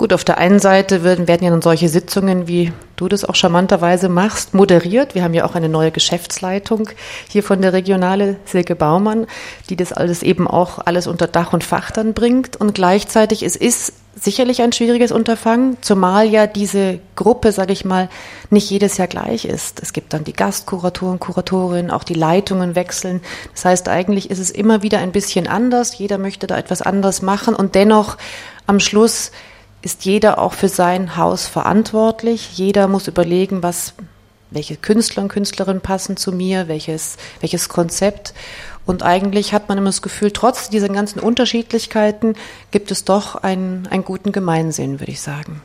[0.00, 3.34] Gut, auf der einen Seite werden, werden ja nun solche Sitzungen, wie du das auch
[3.34, 5.14] charmanterweise machst, moderiert.
[5.14, 6.88] Wir haben ja auch eine neue Geschäftsleitung
[7.28, 9.26] hier von der Regionale Silke Baumann,
[9.68, 12.56] die das alles eben auch alles unter Dach und Fach dann bringt.
[12.56, 18.08] Und gleichzeitig, es ist sicherlich ein schwieriges Unterfangen, zumal ja diese Gruppe, sage ich mal,
[18.50, 19.80] nicht jedes Jahr gleich ist.
[19.80, 23.20] Es gibt dann die Gastkuratoren, Kuratorinnen, auch die Leitungen wechseln.
[23.52, 25.96] Das heißt, eigentlich ist es immer wieder ein bisschen anders.
[25.96, 28.16] Jeder möchte da etwas anderes machen und dennoch
[28.66, 29.30] am Schluss
[29.82, 32.50] ist jeder auch für sein Haus verantwortlich.
[32.58, 33.94] Jeder muss überlegen, was,
[34.50, 38.34] welche Künstler und Künstlerinnen passen zu mir, welches, welches Konzept.
[38.86, 42.34] Und eigentlich hat man immer das Gefühl, trotz dieser ganzen Unterschiedlichkeiten
[42.70, 45.62] gibt es doch einen, einen guten Gemeinsinn, würde ich sagen.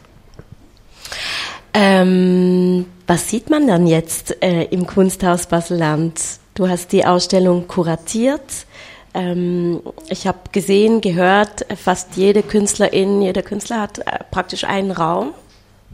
[1.73, 6.19] Ähm, was sieht man dann jetzt äh, im Kunsthaus Baseland?
[6.53, 8.65] Du hast die Ausstellung kuratiert.
[9.13, 15.33] Ähm, ich habe gesehen, gehört, fast jede Künstlerin, jeder Künstler hat äh, praktisch einen Raum.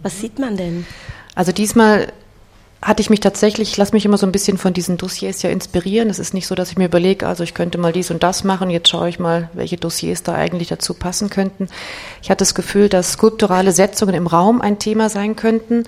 [0.03, 0.85] Was sieht man denn?
[1.33, 2.11] Also diesmal
[2.83, 5.51] hatte ich mich tatsächlich, ich lasse mich immer so ein bisschen von diesen Dossiers ja
[5.51, 6.09] inspirieren.
[6.09, 8.43] Es ist nicht so, dass ich mir überlege, also ich könnte mal dies und das
[8.43, 11.67] machen, jetzt schaue ich mal, welche Dossiers da eigentlich dazu passen könnten.
[12.23, 15.83] Ich hatte das Gefühl, dass skulpturale Setzungen im Raum ein Thema sein könnten.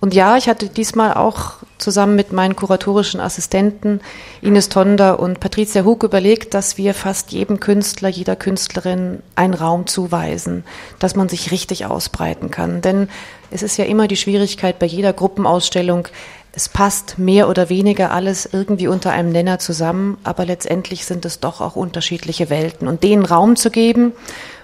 [0.00, 4.00] Und ja, ich hatte diesmal auch zusammen mit meinen kuratorischen Assistenten
[4.40, 9.86] Ines Tonder und Patricia Hug überlegt, dass wir fast jedem Künstler, jeder Künstlerin einen Raum
[9.86, 10.64] zuweisen,
[10.98, 12.82] dass man sich richtig ausbreiten kann.
[12.82, 13.08] Denn
[13.50, 16.08] es ist ja immer die Schwierigkeit bei jeder Gruppenausstellung,
[16.56, 21.38] es passt mehr oder weniger alles irgendwie unter einem Nenner zusammen, aber letztendlich sind es
[21.38, 22.88] doch auch unterschiedliche Welten.
[22.88, 24.12] Und denen Raum zu geben,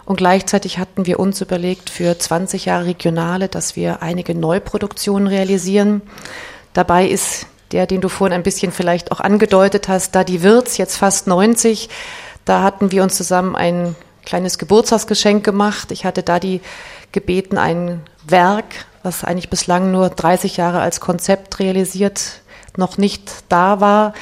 [0.06, 6.00] und gleichzeitig hatten wir uns überlegt für 20 Jahre Regionale, dass wir einige Neuproduktionen realisieren.
[6.72, 10.78] Dabei ist der, den du vorhin ein bisschen vielleicht auch angedeutet hast, da die Wirts
[10.78, 11.90] jetzt fast 90,
[12.46, 15.92] da hatten wir uns zusammen ein kleines Geburtstagsgeschenk gemacht.
[15.92, 16.62] Ich hatte da die
[17.12, 18.64] gebeten, ein Werk
[19.02, 22.40] was eigentlich bislang nur 30 Jahre als Konzept realisiert,
[22.76, 24.14] noch nicht da war.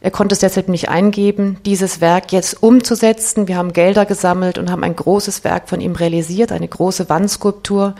[0.00, 3.48] Er konnte es deshalb nicht eingeben, dieses Werk jetzt umzusetzen.
[3.48, 7.94] Wir haben Gelder gesammelt und haben ein großes Werk von ihm realisiert, eine große Wandskulptur.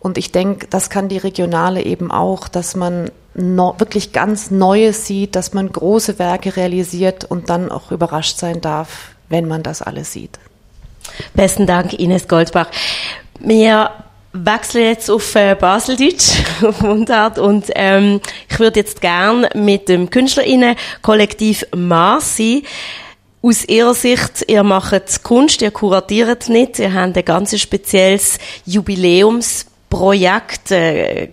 [0.00, 5.06] Und ich denke, das kann die Regionale eben auch, dass man no, wirklich ganz Neues
[5.06, 9.82] sieht, dass man große Werke realisiert und dann auch überrascht sein darf, wenn man das
[9.82, 10.38] alles sieht.
[11.34, 12.68] Besten Dank, Ines Goldbach.
[13.40, 13.90] Mehr
[14.32, 20.10] wechsle jetzt auf äh, Baseldeutsch, auf Mundart, und ähm, ich würde jetzt gern mit dem
[20.10, 22.64] KünstlerInnen-Kollektiv Marsi
[23.42, 30.70] aus Ihrer Sicht, ihr macht Kunst, ihr kuratiert nicht, ihr habt ein ganz spezielles Jubiläumsprojekt.
[30.70, 31.28] Äh,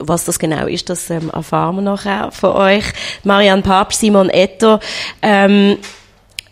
[0.00, 2.84] was das genau ist, das ähm, erfahren wir nachher von euch.
[3.24, 4.78] Marianne Papst, Simon Etto,
[5.22, 5.76] ähm,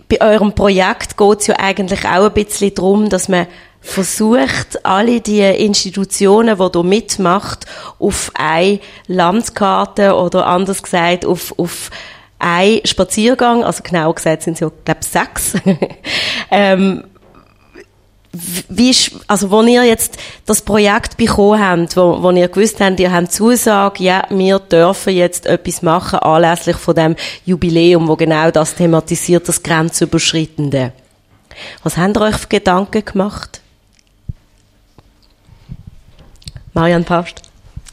[0.09, 3.47] bei eurem Projekt geht es ja eigentlich auch ein bisschen darum, dass man
[3.87, 7.67] versucht, alle die Institutionen, die hier mitmacht,
[7.99, 11.91] auf eine Landkarte oder anders gesagt, auf, auf
[12.39, 15.55] ein Spaziergang, also genau gesagt sind es ja, glaube sechs,
[16.51, 17.05] ähm,
[18.69, 23.01] wie ist, also, wo ihr jetzt das Projekt bekommen habt, wo, wo ihr gewusst habt,
[23.01, 28.51] ihr habt Zusage, ja, wir dürfen jetzt etwas machen anlässlich von dem Jubiläum, wo genau
[28.51, 30.93] das thematisiert, das Grenzüberschreitende.
[31.83, 33.63] Was habt ihr euch für Gedanken gemacht?
[36.77, 37.41] Marianne Past.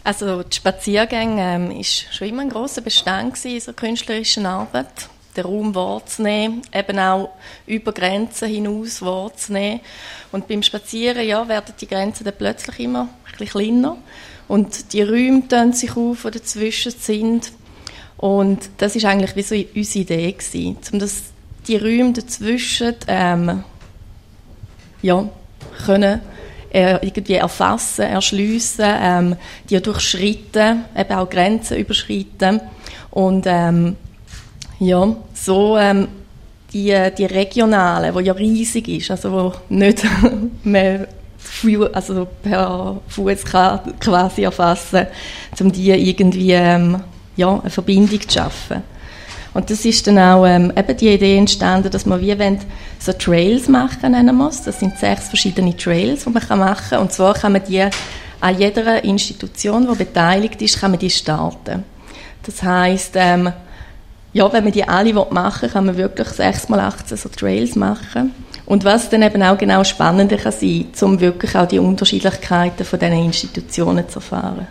[0.04, 5.74] Also die Spaziergänge ähm, ist schon immer ein großer Bestand so künstlerischen Arbeit, den Raum
[5.74, 7.30] wahrzunehmen, eben auch
[7.66, 9.80] über Grenzen hinaus wahrzunehmen.
[10.34, 13.08] Und beim Spazieren ja, werden die Grenzen dann plötzlich immer
[13.40, 13.96] ein kleiner
[14.50, 17.54] und die Räume tun sich auf, die dazwischen sind.
[18.18, 21.24] Und das ist eigentlich wie so unsere Idee gewesen, um das,
[21.70, 23.64] die Räume dazwischen ähm,
[25.02, 25.30] ja,
[25.86, 26.33] können
[26.74, 29.36] äh, irgendwie erfassen, erschliessen, ähm,
[29.70, 32.60] die durchschreiten, eben auch Grenzen überschreiten
[33.12, 33.96] und ähm,
[34.80, 36.08] ja, so ähm,
[36.74, 40.04] die, die regionale, wo ja riesig ist, also wo nicht
[40.64, 41.08] mehr
[41.94, 43.44] also per Fuß
[44.00, 45.08] quasi erfassen,
[45.60, 47.02] um die irgendwie ähm,
[47.36, 48.82] ja, eine Verbindung zu schaffen.
[49.54, 52.60] Und das ist dann auch ähm, eben die Idee entstanden, dass man wie wenn
[53.00, 54.64] so Trails machen nennen muss.
[54.64, 57.00] Das sind sechs verschiedene Trails, die man machen kann.
[57.02, 57.88] Und zwar kann man die
[58.40, 61.84] an jeder Institution, die beteiligt ist, kann man die starten.
[62.44, 63.54] Das heißt, ähm,
[64.34, 67.76] ja, wenn man die alle machen will, kann man wirklich sechs mal 18 so Trails
[67.76, 68.34] machen.
[68.66, 73.00] Und was dann eben auch genau spannender kann sein, um wirklich auch die Unterschiedlichkeiten von
[73.00, 74.68] diesen Institutionen zu erfahren.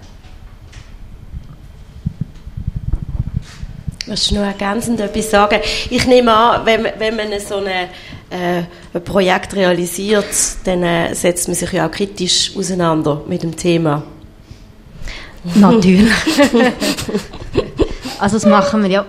[4.06, 5.60] Willst du noch ergänzend etwas sagen?
[5.90, 7.88] Ich nehme an, wenn, wenn man so eine,
[8.30, 8.62] äh,
[8.92, 10.26] ein Projekt realisiert,
[10.64, 14.02] dann äh, setzt man sich ja auch kritisch auseinander mit dem Thema.
[15.54, 16.12] Natürlich.
[18.18, 19.06] also das machen wir ja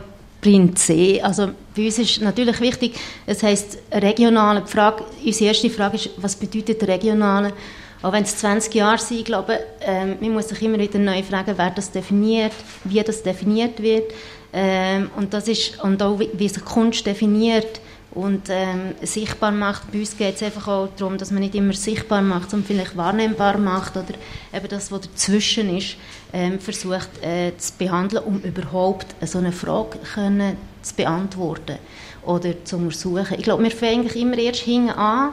[0.75, 1.21] C.
[1.21, 4.65] Also bei uns ist natürlich wichtig, es heißt regionale.
[4.65, 7.53] Frage, unsere erste Frage ist, was bedeutet regionale?
[8.01, 11.23] Auch wenn es 20 Jahre sind, ich glaube, ähm, man muss sich immer wieder neu
[11.23, 12.51] fragen, wer das definiert,
[12.83, 14.11] wie das definiert wird.
[14.53, 19.91] Ähm, und das ist, und auch wie, wie sich Kunst definiert und ähm, sichtbar macht.
[19.91, 22.95] Bei uns geht es einfach auch darum, dass man nicht immer sichtbar macht, sondern vielleicht
[22.95, 24.13] wahrnehmbar macht oder
[24.53, 25.95] eben das, was dazwischen ist,
[26.31, 31.77] ähm, versucht äh, zu behandeln, um überhaupt so eine Frage können zu beantworten
[32.23, 33.35] oder zu untersuchen.
[33.37, 35.31] Ich glaube, wir fangen eigentlich immer erst hinten an,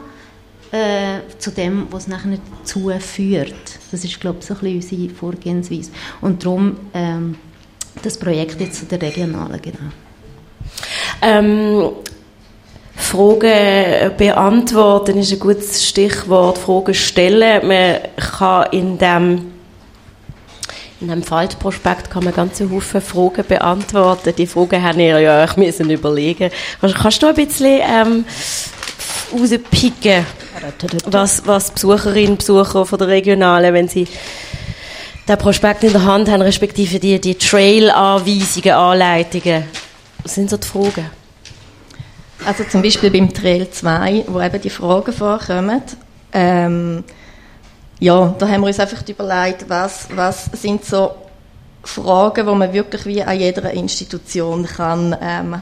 [0.72, 3.78] äh, zu dem, was nachher dazu führt.
[3.90, 5.90] Das ist, glaube ich, so ein bisschen unsere Vorgehensweise.
[6.20, 7.36] Und darum ähm,
[8.02, 9.90] das Projekt jetzt zu der regionalen, genau.
[11.22, 11.90] Ähm,
[12.94, 16.58] Fragen beantworten ist ein gutes Stichwort.
[16.58, 17.66] Fragen stellen.
[17.66, 19.52] Man kann in dem
[21.00, 24.34] in dem Faltprospekt kann man ganze Haufen Fragen beantworten.
[24.36, 26.50] Die Fragen haben ihr ja euch müssen überlegen.
[26.80, 28.24] Kannst, kannst du ein bisschen ähm,
[29.32, 30.26] rauspicken,
[31.06, 34.06] was, was Besucherinnen und Besucher von der Regionalen, wenn sie
[35.28, 39.64] den Prospekt in der Hand haben, respektive die, die Trail-Anweisungen, Anleitungen?
[40.22, 41.10] Was sind so die Fragen?
[42.44, 45.82] Also zum Beispiel beim Trail 2, wo eben die Fragen vorkommen.
[46.32, 47.04] Ähm,
[47.98, 51.12] ja, da haben wir uns einfach überlegt, was, was sind so
[51.82, 55.60] Fragen, wo man wirklich wie an jeder Institution kann, ähm,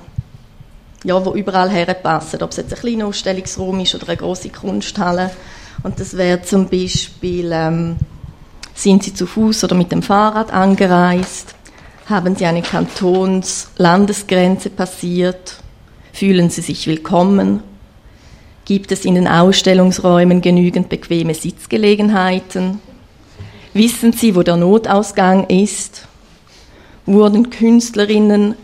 [1.04, 5.30] ja, wo überall herpassen, ob es jetzt ein kleiner Ausstellungsraum ist oder eine große Kunsthalle.
[5.82, 7.96] Und das wäre zum Beispiel ähm,
[8.78, 11.56] sind Sie zu Fuß oder mit dem Fahrrad angereist?
[12.06, 15.56] Haben Sie eine Kantons-Landesgrenze passiert?
[16.12, 17.64] Fühlen Sie sich willkommen?
[18.64, 22.78] Gibt es in den Ausstellungsräumen genügend bequeme Sitzgelegenheiten?
[23.74, 26.06] Wissen Sie, wo der Notausgang ist?
[27.04, 28.54] Wurden Künstlerinnen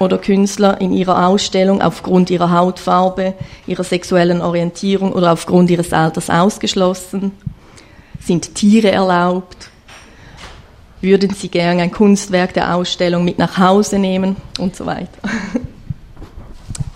[0.00, 3.34] oder Künstler in ihrer Ausstellung aufgrund ihrer Hautfarbe,
[3.68, 7.30] ihrer sexuellen Orientierung oder aufgrund ihres Alters ausgeschlossen?
[8.24, 9.70] Sind Tiere erlaubt?
[11.00, 14.36] Würden Sie gerne ein Kunstwerk der Ausstellung mit nach Hause nehmen?
[14.58, 15.18] Und so weiter.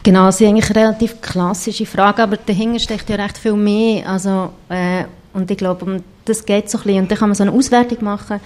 [0.02, 4.08] Genau, das ist eigentlich eine relativ klassische Frage, aber dahinter steckt ja recht viel mehr.
[4.08, 7.02] Also, äh, Und ich glaube, um das geht so ein bisschen.
[7.02, 8.40] Und dann kann man so eine Auswertung machen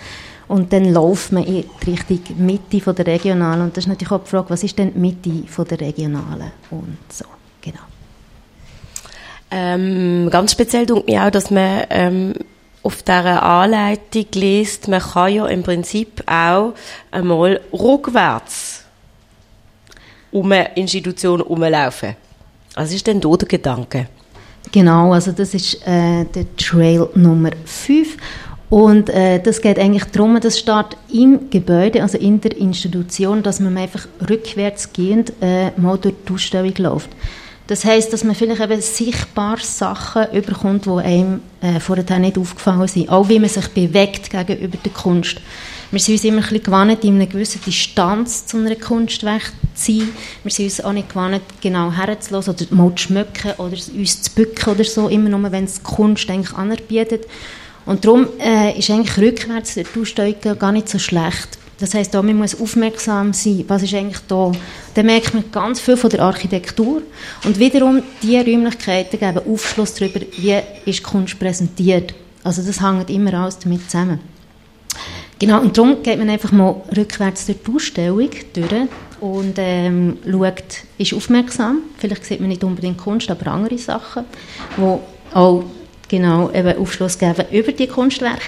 [0.48, 3.60] und dann läuft man in die Richtung Mitte von der Regionalen.
[3.62, 6.50] Und das ist natürlich auch die Frage, was ist denn die Mitte von der Regionalen?
[6.70, 7.26] Und so,
[7.60, 7.78] genau.
[9.50, 12.34] Ähm, ganz speziell tut mir auch, dass man ähm,
[12.82, 16.72] auf dieser Anleitung liest, man kann ja im Prinzip auch
[17.10, 18.84] einmal rückwärts
[20.32, 22.16] um eine Institution herumlaufen.
[22.74, 24.08] Was ist denn da der Gedanke?
[24.72, 28.16] Genau, also das ist äh, der Trail Nummer 5
[28.70, 33.58] und äh, das geht eigentlich darum, das steht im Gebäude, also in der Institution, dass
[33.58, 37.10] man einfach rückwärtsgehend äh, mal durch die Ausstellung läuft.
[37.70, 42.88] Das heißt, dass man vielleicht eben sichtbar Sachen überkommt, die einem äh, vorher nicht aufgefallen
[42.88, 43.08] sind.
[43.08, 45.36] Auch wie man sich bewegt gegenüber der Kunst.
[45.92, 49.92] Wir sind uns immer ein bisschen gewohnt, in einer gewissen Distanz zu einem Kunstwerk zu
[49.92, 50.08] sein.
[50.42, 54.30] Wir sind uns auch nicht gewohnt, genau herzulassen oder mal zu schmücken oder uns zu
[54.34, 57.28] bücken oder so, immer nur, wenn es Kunst eigentlich anerbietet.
[57.86, 61.59] Und darum äh, ist eigentlich rückwärts der Ausstellung gar nicht so schlecht.
[61.80, 64.52] Das heisst, man muss aufmerksam sein, was ist eigentlich da.
[64.94, 67.00] Dann merkt man ganz viel von der Architektur
[67.44, 72.14] und wiederum die Räumlichkeiten geben Aufschluss darüber, wie ist Kunst präsentiert.
[72.44, 74.20] Also das hängt immer alles damit zusammen.
[75.38, 78.88] Genau, und darum geht man einfach mal rückwärts durch die Ausstellung durch
[79.20, 81.78] und ähm, schaut, ist aufmerksam.
[81.96, 84.26] Vielleicht sieht man nicht unbedingt Kunst, aber andere Sachen,
[84.76, 85.64] die auch
[86.08, 88.42] genau eben Aufschluss geben über die Kunstwerke.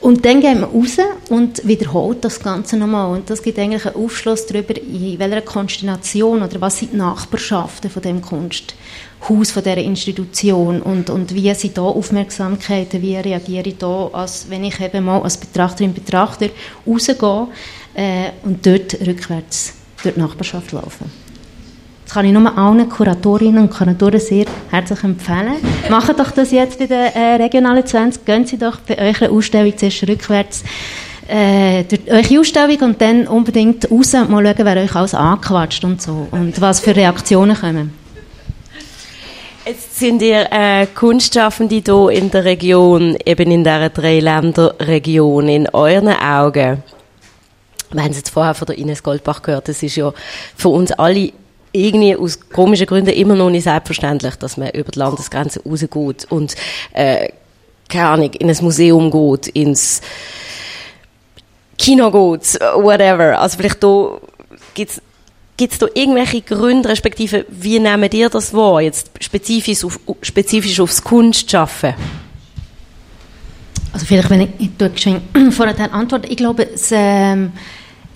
[0.00, 0.96] Und dann geht man raus
[1.28, 3.16] und wiederholt das Ganze nochmal.
[3.16, 7.90] Und das gibt eigentlich einen Aufschluss darüber, in welcher Konstellation oder was sind die Nachbarschaften
[7.90, 13.78] von dem Kunsthaus, von dieser Institution und, und wie sind da Aufmerksamkeiten, wie reagiere ich
[13.78, 16.50] da, als, wenn ich eben mal als Betrachterin, Betrachter
[16.86, 17.48] rausgehe
[17.94, 21.06] äh, und dort rückwärts durch die Nachbarschaft laufe.
[22.08, 25.56] Das kann ich nur allen Kuratorinnen und Kuratoren sehr herzlich empfehlen.
[25.90, 28.24] Machen doch das jetzt bei der äh, Regionalen 20.
[28.24, 30.64] Gehen Sie doch bei eurer Ausstellung zuerst rückwärts
[31.28, 35.84] äh, durch eure Ausstellung und dann unbedingt raus und mal schauen, wer euch alles anquatscht
[35.84, 37.92] und so und was für Reaktionen kommen.
[39.66, 46.08] Jetzt sind ihr äh, Kunstschaffende hier in der Region, eben in dieser Dreiländerregion, in euren
[46.08, 46.82] Augen.
[47.92, 50.10] Wir haben es jetzt vorher von der Ines Goldbach gehört, das ist ja
[50.56, 51.32] für uns alle
[51.78, 56.54] irgendwie aus komischen Gründen immer noch nicht selbstverständlich, dass man über die Landesgrenze rausgeht und,
[56.92, 57.30] äh,
[57.88, 60.00] keine Ahnung, in ein Museum geht, ins
[61.78, 63.38] Kino geht, whatever.
[63.38, 64.18] Also vielleicht da
[64.74, 65.00] gibt's
[65.58, 70.78] Gibt es da irgendwelche Gründe, respektive wie nehmen ihr das wahr, jetzt spezifisch, auf, spezifisch
[70.78, 71.94] aufs Kunstschaffen?
[73.92, 74.70] Also vielleicht, wenn ich, ich
[75.50, 77.50] vorher antworte, ich glaube, es, ähm,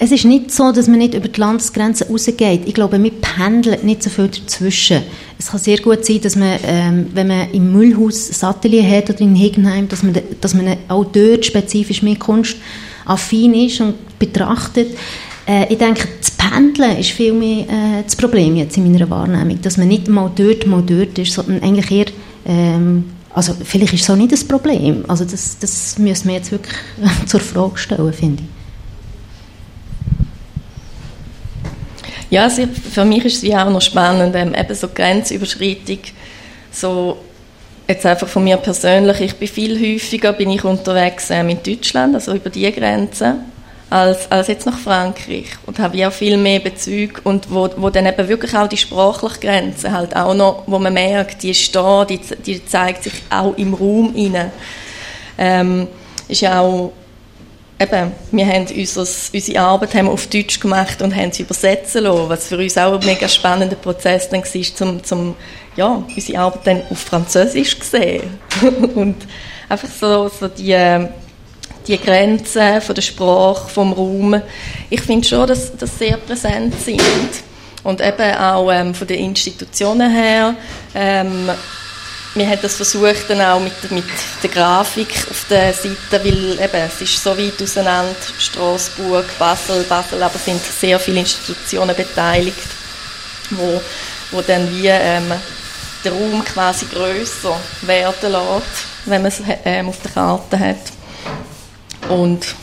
[0.02, 2.62] es ist nicht so, dass man nicht über die Landesgrenzen rausgeht.
[2.66, 5.00] Ich glaube, wir pendeln nicht so viel dazwischen.
[5.38, 9.20] Es kann sehr gut sein, dass man, ähm, wenn man im Müllhaus Satellite hat oder
[9.20, 12.56] in Hegenheim, dass man, dass man auch dort spezifisch mehr Kunst
[13.04, 14.88] affin ist und betrachtet.
[15.46, 19.62] Äh, ich denke, das Pendeln ist viel mehr äh, das Problem jetzt in meiner Wahrnehmung,
[19.62, 22.06] dass man nicht mal dort, mal dort ist, sondern eigentlich eher
[22.44, 25.04] ähm, also vielleicht ist es auch nicht das Problem.
[25.06, 26.74] Also das, das müssen wir jetzt wirklich
[27.26, 28.61] zur Frage stellen, finde ich.
[32.32, 35.98] Ja, für mich ist es wie auch noch spannend, ähm, eben so Grenzüberschreitung,
[36.70, 37.18] so
[37.86, 42.14] jetzt einfach von mir persönlich, ich bin viel häufiger bin ich unterwegs ähm, in Deutschland,
[42.14, 43.34] also über die Grenze,
[43.90, 48.06] als, als jetzt nach Frankreich und habe ja viel mehr Bezüge und wo, wo dann
[48.06, 52.06] eben wirklich auch die sprachliche Grenze halt auch noch, wo man merkt, die ist da,
[52.06, 54.52] die, die zeigt sich auch im Raum inne.
[55.36, 55.86] Ähm,
[56.28, 56.94] ist ja auch
[57.82, 62.28] eben, wir haben unseres, unsere Arbeit haben auf Deutsch gemacht und haben sie übersetzen lassen,
[62.28, 65.34] was für uns auch ein mega spannender Prozess dann war, zum, zum
[65.76, 68.38] ja, unsere Arbeit dann auf Französisch zu sehen.
[68.94, 69.16] und
[69.68, 71.06] einfach so, so die,
[71.86, 74.40] die Grenzen von der Sprache, vom Raum.
[74.90, 77.02] Ich finde schon, dass das sehr präsent sind.
[77.84, 80.54] Und eben auch ähm, von den Institutionen her
[80.94, 81.50] ähm,
[82.34, 84.04] wir haben das versucht dann auch mit, mit
[84.42, 90.22] der Grafik auf der Seite, weil eben, es ist so weit auseinander, Straßburg, Basel, Basel,
[90.22, 92.56] aber es sind sehr viele Institutionen beteiligt,
[93.50, 93.80] wo,
[94.30, 95.32] wo dann wie ähm,
[96.04, 100.92] der Raum quasi grösser werden lässt, wenn man es ähm, auf der Karte hat.
[102.08, 102.54] Und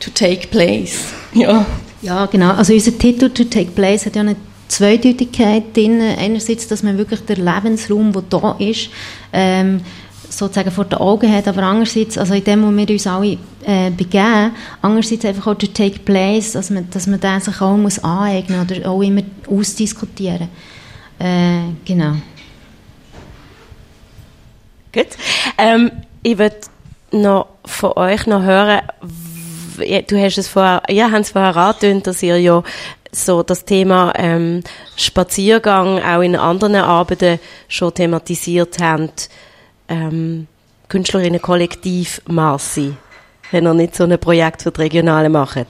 [0.00, 0.98] to take place,
[1.32, 1.64] ja.
[2.02, 2.54] Ja, genau.
[2.54, 4.34] Also unser Titel To Take Place hat ja eine
[4.72, 6.00] Zweideutigkeit drin.
[6.00, 8.88] Einerseits, dass man wirklich den Lebensraum, der da ist,
[9.32, 9.80] ähm,
[10.30, 13.90] sozusagen vor den Augen hat, aber andererseits, also in dem, wo wir uns alle äh,
[13.90, 17.98] begeben, andererseits einfach auch der Take Place, dass man, dass man den sich auch muss
[17.98, 20.48] aneignen oder auch immer ausdiskutieren.
[21.18, 22.14] Äh, genau.
[24.92, 25.08] Gut.
[25.58, 25.90] Ähm,
[26.22, 26.56] ich würde
[27.10, 28.80] noch von euch noch hören,
[29.76, 32.62] du hast es vorher, ja, haben es vorher angetönt, dass ihr ja
[33.14, 34.62] so das Thema ähm,
[34.96, 37.38] Spaziergang auch in anderen Arbeiten
[37.68, 39.28] schon thematisiert habt.
[39.88, 40.46] Ähm,
[40.88, 42.94] Künstlerinnen-Kollektiv Marci,
[43.50, 45.66] wenn ihr nicht so ein Projekt für die Regionale macht.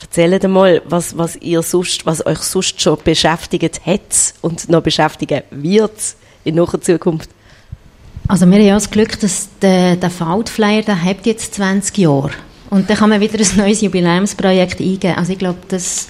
[0.00, 5.42] Erzählt mal, was, was ihr sonst, was euch sonst schon beschäftigt hat und noch beschäftigen
[5.50, 5.92] wird
[6.44, 7.30] in naher Zukunft.
[8.28, 12.30] Also wir haben ja das Glück, dass der, der Faltflyer, der hat jetzt 20 Jahre.
[12.70, 15.16] Und dann kann man wieder ein neues Jubiläumsprojekt eingeben.
[15.16, 16.08] Also ich glaube, das,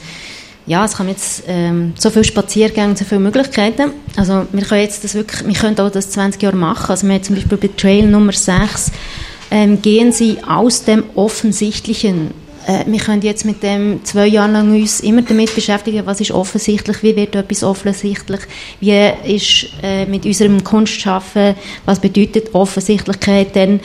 [0.71, 3.91] ja, es kann jetzt ähm, so viele Spaziergänge, so viele Möglichkeiten.
[4.15, 6.93] Also wir können jetzt das wirklich, wir können auch das 20 Jahre machen.
[6.93, 8.93] Also wir haben zum Beispiel bei Trail Nummer 6
[9.51, 12.31] ähm, gehen Sie aus dem Offensichtlichen.
[12.69, 16.31] Äh, wir können jetzt mit dem zwei Jahre lang uns immer damit beschäftigen, was ist
[16.31, 18.41] offensichtlich, wie wird etwas offensichtlich,
[18.79, 23.81] wie ist äh, mit unserem Kunstschaffen, was bedeutet Offensichtlichkeit, denn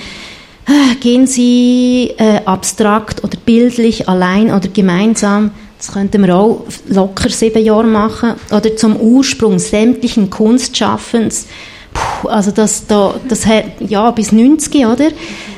[0.67, 7.29] äh, gehen Sie äh, abstrakt oder bildlich, allein oder gemeinsam das könnten wir auch locker
[7.29, 8.33] sieben Jahre machen.
[8.51, 11.47] Oder zum Ursprung sämtlichen Kunstschaffens.
[11.93, 15.09] Puh, also das, da, das hat, ja, bis 90, oder?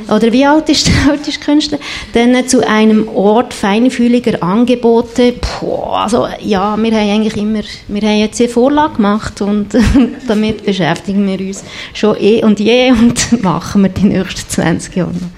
[0.08, 1.80] Oder wie alt ist der älteste Künstler?
[2.14, 5.34] Dann zu einem Ort feinfühliger Angebote.
[5.34, 9.70] Puh, also ja, wir haben eigentlich immer, wir haben jetzt eine Vorlage gemacht und
[10.28, 11.64] damit beschäftigen wir uns
[11.94, 15.37] schon eh und je und machen wir die nächsten 20 Jahre noch.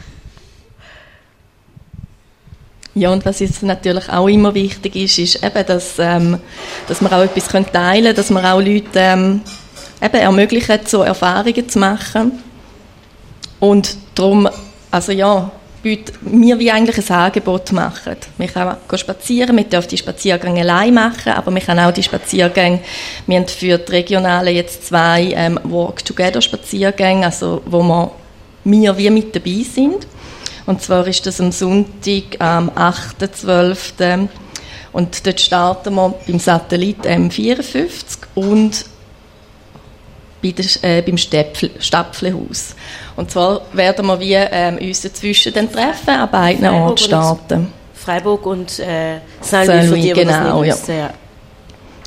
[2.96, 6.40] Ja, und was jetzt natürlich auch immer wichtig ist, ist eben, dass, ähm,
[6.88, 9.42] dass wir auch etwas teilen können, dass wir auch Leute ähm,
[10.02, 12.44] eben ermöglichen, so Erfahrungen zu machen.
[13.60, 14.50] Und darum,
[14.92, 15.52] also ja,
[15.84, 18.18] wir wie eigentlich ein Angebot machen.
[18.38, 22.82] Wir können spazieren, wir dürfen die Spaziergänge allein machen, aber wir können auch die Spaziergänge,
[23.28, 28.12] wir haben für die Regionale jetzt zwei ähm, Walk-Together-Spaziergänge, also wo wir,
[28.66, 30.06] wir wie mit dabei sind.
[30.70, 34.28] Und zwar ist das am Sonntag, am 8.12.
[34.94, 38.86] Und dort starten wir beim Satellit M54 und
[40.44, 42.76] bei der, äh, beim Stapflehaus.
[43.16, 47.74] Und zwar werden wir wie, ähm, uns dazwischen dann treffen, an beiden Orten starten.
[47.96, 50.76] Freiburg und äh, Salmi, genau, ja.
[50.88, 51.10] ja.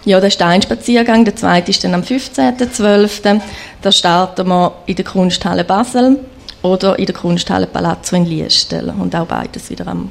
[0.04, 3.40] Ja, der Steinspaziergang, der zweite ist dann am 15.12.
[3.82, 6.20] Da starten wir in der Kunsthalle Basel
[6.62, 10.10] oder in der Kunsthalle Palazzo in Liestel und auch beides wieder am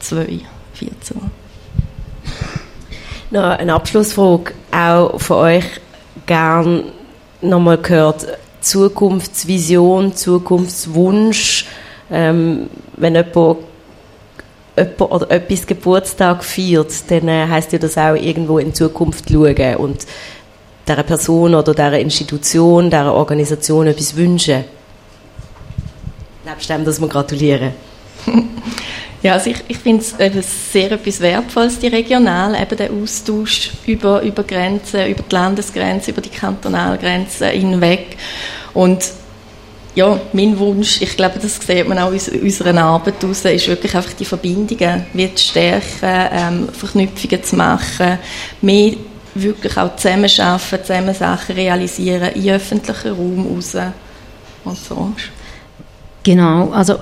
[0.00, 0.40] 2,
[0.74, 1.30] 14 Uhr.
[3.30, 5.64] Noch eine Abschlussfrage auch von euch
[6.26, 6.84] gern
[7.40, 8.26] nochmal gehört.
[8.60, 11.66] Zukunftsvision, Zukunftswunsch,
[12.10, 13.58] ähm, wenn jemand,
[14.76, 19.76] jemand oder etwas Geburtstag feiert, dann äh, heißt ja das auch irgendwo in Zukunft schauen
[19.76, 20.06] und
[20.86, 24.64] dieser Person oder dieser Institution, dieser Organisation etwas wünschen.
[26.44, 27.72] Nebst dem, dass wir gratulieren.
[29.22, 34.20] Ja, also ich, ich finde es sehr etwas Wertvolles, die Regional, eben der Austausch über,
[34.20, 38.16] über Grenzen, über die Landesgrenzen, über die Kantonalgrenzen hinweg.
[38.74, 39.12] Und
[39.94, 43.94] ja, mein Wunsch, ich glaube, das sieht man auch in unserer Arbeit aus, ist wirklich
[43.94, 48.18] einfach die Verbindungen zu stärken, ähm, Verknüpfungen zu machen,
[48.60, 48.94] mehr
[49.36, 53.76] wirklich auch zusammenarbeiten, zusammen Sachen realisieren, in öffentlichen Raum raus
[54.64, 55.12] und so.
[56.22, 56.96] Genau, also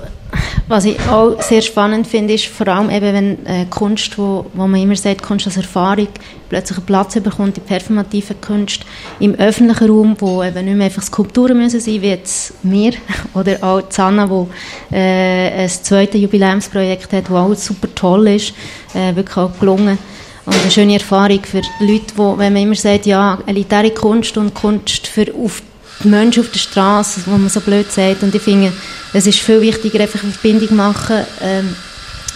[0.67, 4.67] was ich auch sehr spannend finde, ist vor allem eben, wenn äh, Kunst, wo, wo
[4.67, 6.07] man immer sagt, Kunst als Erfahrung,
[6.47, 8.85] plötzlich einen Platz bekommt, die performative Kunst
[9.19, 12.93] im öffentlichen Raum, wo eben nicht mehr einfach Skulpturen müssen sein, wie jetzt wir,
[13.33, 14.49] oder auch Zanna, wo
[14.91, 18.53] äh, ein zweites Jubiläumsprojekt hat, das auch super toll ist,
[18.93, 19.97] äh, wirklich auch gelungen.
[20.45, 24.53] Und eine schöne Erfahrung für Leute, wo, wenn man immer sagt, ja, elitäre Kunst und
[24.53, 25.61] Kunst für auf
[26.03, 28.23] die Menschen auf der Straße, wo man so blöd sagt.
[28.23, 28.71] Und ich finde,
[29.13, 31.75] es ist viel wichtiger, einfach eine Verbindung machen, ähm,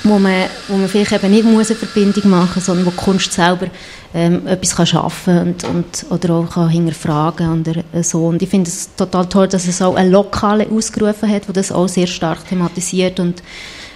[0.04, 2.98] wo, man, wo man vielleicht eben nicht muss eine Verbindung machen muss, sondern wo die
[2.98, 3.68] Kunst selber
[4.14, 8.28] ähm, etwas kann schaffen und, und oder auch kann hinterfragen und äh, so.
[8.28, 11.72] Und ich finde es total toll, dass es auch eine Lokale ausgerufen hat, wo das
[11.72, 13.42] auch sehr stark thematisiert und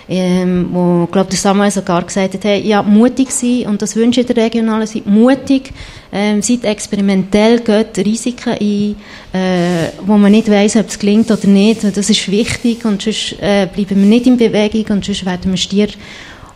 [0.10, 4.22] ähm, wo, glaube der Samuel sogar gesagt hat, hey, ja, mutig sein, und das wünsche
[4.22, 5.72] ich der Regionalen, seid mutig,
[6.12, 8.95] ähm, seid experimentell, geht Risiken ein,
[9.39, 13.36] äh, wo man nicht weiß, ob es gelingt oder nicht, das ist wichtig, und sonst
[13.39, 15.89] äh, bleiben wir nicht in Bewegung, und sonst werden wir stier,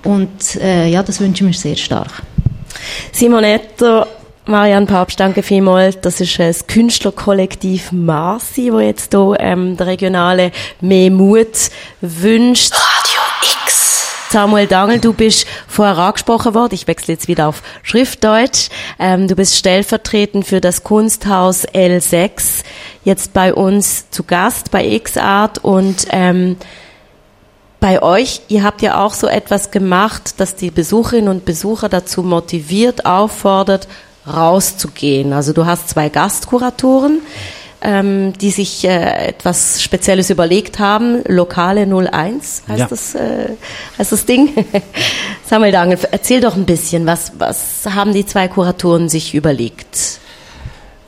[0.03, 2.23] und äh, ja, das wünsche ich mir sehr stark.
[3.11, 4.07] Simonetta,
[4.45, 6.01] Marianne Papst, danke vielmals.
[6.01, 10.51] Das ist das Künstlerkollektiv Marsi, wo jetzt hier ähm, der Regionale
[10.81, 11.69] mehr Mut
[12.01, 12.73] wünscht.
[14.33, 16.73] Samuel Dangel, du bist vorher angesprochen worden.
[16.73, 18.69] Ich wechsle jetzt wieder auf Schriftdeutsch.
[18.97, 22.63] Ähm, du bist stellvertretend für das Kunsthaus L6
[23.03, 26.57] jetzt bei uns zu Gast bei X-Art und ähm,
[27.79, 32.23] bei euch, ihr habt ja auch so etwas gemacht, das die Besucherinnen und Besucher dazu
[32.23, 33.87] motiviert, auffordert,
[34.25, 35.31] rauszugehen.
[35.31, 37.19] Also du hast zwei Gastkuratoren,
[37.83, 41.21] ähm, die sich äh, etwas Spezielles überlegt haben.
[41.27, 42.87] Lokale 01 heißt, Ja.
[42.87, 43.49] das, äh,
[43.99, 44.49] heißt das Ding.
[45.45, 50.19] Samuel Dangel, erzähl doch ein bisschen, was, was haben die zwei Kuratoren sich überlegt?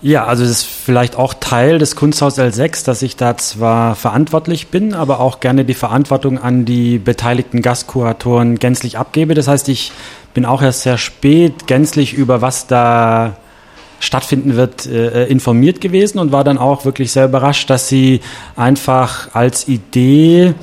[0.01, 4.67] Ja, also das ist vielleicht auch Teil des Kunsthaus L6, dass ich da zwar verantwortlich
[4.67, 9.33] bin, aber auch gerne die Verantwortung an die beteiligten Gastkuratoren gänzlich abgebe.
[9.33, 9.91] Das heißt, ich
[10.35, 13.37] bin auch erst sehr spät gänzlich über was da
[13.99, 18.21] stattfinden wird, äh, informiert gewesen und war dann auch wirklich sehr überrascht, dass sie
[18.55, 20.53] einfach als Idee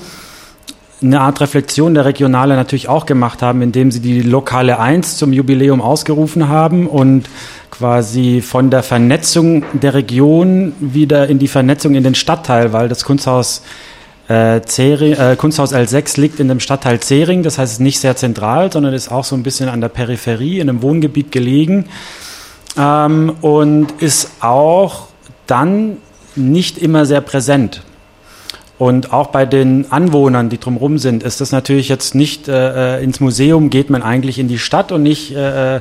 [1.02, 5.32] eine Art Reflexion der Regionale natürlich auch gemacht haben, indem sie die Lokale 1 zum
[5.32, 7.28] Jubiläum ausgerufen haben und
[7.70, 13.04] quasi von der Vernetzung der Region wieder in die Vernetzung in den Stadtteil, weil das
[13.04, 13.62] Kunsthaus
[14.28, 17.98] äh, Zering, äh, Kunsthaus L6 liegt in dem Stadtteil Zering, das heißt es ist nicht
[17.98, 21.86] sehr zentral, sondern ist auch so ein bisschen an der Peripherie, in einem Wohngebiet gelegen
[22.76, 25.08] ähm, und ist auch
[25.46, 25.98] dann
[26.36, 27.82] nicht immer sehr präsent.
[28.78, 33.20] Und auch bei den Anwohnern, die drumherum sind, ist das natürlich jetzt nicht äh, ins
[33.20, 35.76] Museum geht man eigentlich in die Stadt und nicht äh,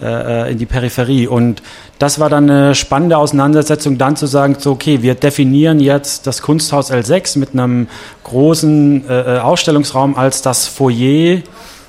[0.00, 1.26] äh, in die Peripherie.
[1.26, 1.62] Und
[1.98, 6.40] das war dann eine spannende Auseinandersetzung, dann zu sagen, so okay, wir definieren jetzt das
[6.40, 7.88] Kunsthaus L6 mit einem
[8.24, 11.42] großen äh, Ausstellungsraum als das Foyer,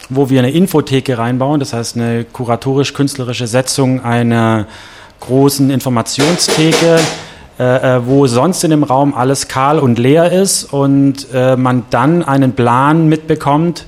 [0.09, 4.67] wo wir eine Infotheke reinbauen, das heißt eine kuratorisch-künstlerische Setzung einer
[5.19, 6.99] großen Informationstheke,
[7.59, 7.63] äh,
[7.95, 12.23] äh, wo sonst in dem Raum alles kahl und leer ist und äh, man dann
[12.23, 13.85] einen Plan mitbekommt,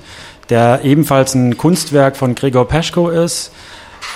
[0.48, 3.52] der ebenfalls ein Kunstwerk von Gregor Peschko ist,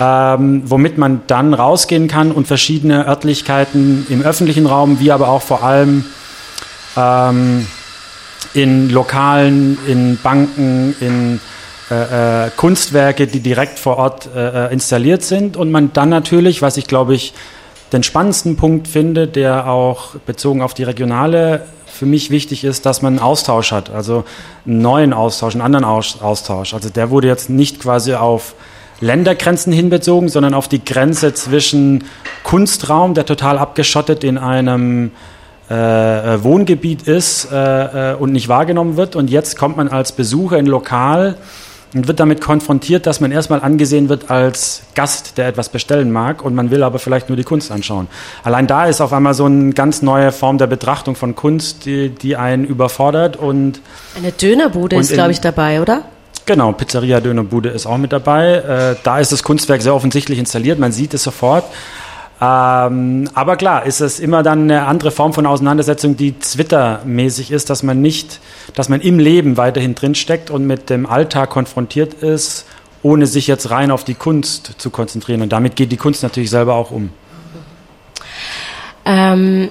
[0.01, 5.41] ähm, womit man dann rausgehen kann und verschiedene Örtlichkeiten im öffentlichen Raum, wie aber auch
[5.41, 6.03] vor allem
[6.97, 7.65] ähm,
[8.53, 11.39] in Lokalen, in Banken, in
[11.91, 16.61] äh, äh, Kunstwerke, die direkt vor Ort äh, äh, installiert sind und man dann natürlich,
[16.61, 17.33] was ich glaube ich
[17.93, 23.01] den spannendsten Punkt finde, der auch bezogen auf die regionale für mich wichtig ist, dass
[23.01, 24.25] man einen Austausch hat, also
[24.65, 26.73] einen neuen Austausch, einen anderen Aus Austausch.
[26.73, 28.55] Also der wurde jetzt nicht quasi auf
[28.99, 32.05] Ländergrenzen hinbezogen, sondern auf die Grenze zwischen
[32.43, 35.11] Kunstraum, der total abgeschottet in einem
[35.69, 39.15] äh, äh, Wohngebiet ist äh, und nicht wahrgenommen wird.
[39.15, 41.37] Und jetzt kommt man als Besucher in Lokal
[41.95, 46.43] und wird damit konfrontiert, dass man erstmal angesehen wird als Gast, der etwas bestellen mag
[46.43, 48.07] und man will aber vielleicht nur die Kunst anschauen.
[48.43, 52.09] Allein da ist auf einmal so eine ganz neue Form der Betrachtung von Kunst, die,
[52.09, 53.79] die einen überfordert und
[54.17, 56.03] Eine Dönerbude Und ist, glaube ich, dabei, oder?
[56.45, 58.55] Genau, Pizzeria Dönerbude ist auch mit dabei.
[58.55, 61.63] Äh, da ist das Kunstwerk sehr offensichtlich installiert, man sieht es sofort.
[62.41, 67.69] Ähm, aber klar, ist es immer dann eine andere Form von Auseinandersetzung, die Twitter-mäßig ist,
[67.69, 68.41] dass man nicht,
[68.73, 72.65] dass man im Leben weiterhin drinsteckt und mit dem Alltag konfrontiert ist,
[73.03, 75.41] ohne sich jetzt rein auf die Kunst zu konzentrieren.
[75.41, 77.11] Und damit geht die Kunst natürlich selber auch um.
[79.05, 79.69] Ähm,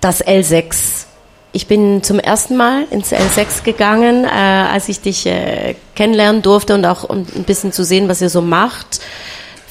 [0.00, 1.06] das L6.
[1.52, 6.74] Ich bin zum ersten Mal ins L6 gegangen, äh, als ich dich äh, kennenlernen durfte
[6.74, 9.00] und auch um ein bisschen zu sehen, was ihr so macht.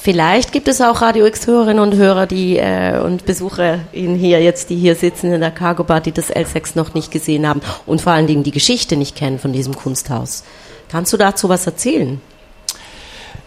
[0.07, 4.77] Vielleicht gibt es auch Radio X-Hörerinnen und Hörer, die äh, und BesucherInnen hier jetzt, die
[4.77, 8.13] hier sitzen in der Cargo Bar, die das L6 noch nicht gesehen haben und vor
[8.13, 10.45] allen Dingen die Geschichte nicht kennen von diesem Kunsthaus.
[10.87, 12.21] Kannst du dazu was erzählen?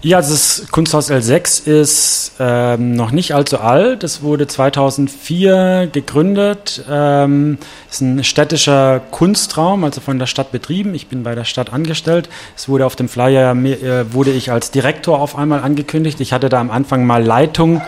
[0.03, 4.03] Ja, das Kunsthaus L6 ist ähm, noch nicht allzu alt.
[4.03, 6.83] Es wurde 2004 gegründet.
[6.91, 7.59] Ähm,
[7.91, 10.95] ist ein städtischer Kunstraum, also von der Stadt betrieben.
[10.95, 12.31] Ich bin bei der Stadt angestellt.
[12.57, 16.19] Es wurde auf dem Flyer äh, wurde ich als Direktor auf einmal angekündigt.
[16.21, 17.83] Ich hatte da am Anfang mal Leitung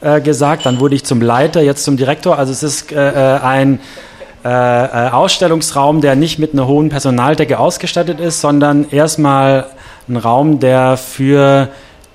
[0.00, 2.38] äh, gesagt, dann wurde ich zum Leiter, jetzt zum Direktor.
[2.38, 3.78] Also es ist äh, äh, ein
[4.44, 9.66] äh, äh, Ausstellungsraum, der nicht mit einer hohen Personaldecke ausgestattet ist, sondern erstmal
[10.08, 11.68] ein Raum, der für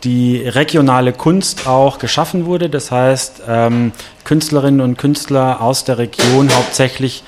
[0.04, 2.70] die regionale Kunst auch geschaffen wurde.
[2.70, 3.92] Das heißt, ähm,
[4.24, 7.24] Künstlerinnen und Künstler aus der Region hauptsächlich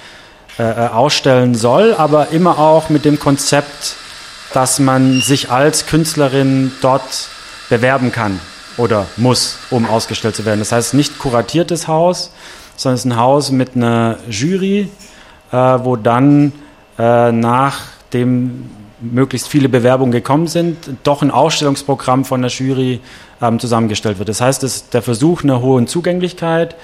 [0.59, 3.95] äh, äh, ausstellen soll, aber immer auch mit dem Konzept,
[4.53, 7.29] dass man sich als Künstlerin dort
[7.69, 8.39] bewerben kann
[8.77, 10.59] oder muss, um ausgestellt zu werden.
[10.59, 12.31] Das heißt, nicht kuratiertes Haus,
[12.75, 14.89] sondern es ist ein Haus mit einer Jury,
[15.51, 16.51] äh, wo dann
[16.97, 18.69] äh, nachdem
[19.01, 22.99] möglichst viele Bewerbungen gekommen sind, doch ein Ausstellungsprogramm von der Jury
[23.41, 24.29] ähm, zusammengestellt wird.
[24.29, 26.75] Das heißt, es ist der Versuch einer hohen Zugänglichkeit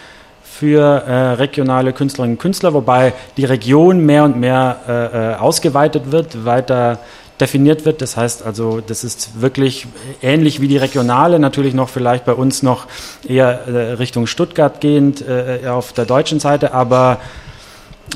[0.44, 6.12] für äh, regionale Künstlerinnen und Künstler, wobei die Region mehr und mehr äh, äh, ausgeweitet
[6.12, 7.00] wird, weiter
[7.42, 8.02] definiert wird.
[8.02, 9.88] Das heißt also, das ist wirklich
[10.22, 12.88] ähnlich wie die regionale, natürlich noch vielleicht bei uns noch
[13.28, 17.20] eher äh, Richtung Stuttgart gehend äh, auf der deutschen Seite, aber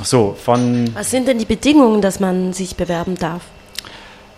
[0.02, 0.90] so von.
[0.94, 3.42] Was sind denn die Bedingungen, dass man sich bewerben darf?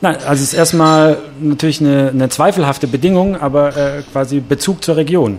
[0.04, 4.98] Nein, also es ist erstmal natürlich eine, eine zweifelhafte Bedingung, aber äh, quasi Bezug zur
[4.98, 5.38] Region.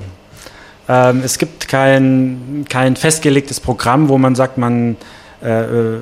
[0.89, 4.97] Ähm, es gibt kein, kein festgelegtes Programm, wo man sagt, man
[5.43, 6.01] äh, äh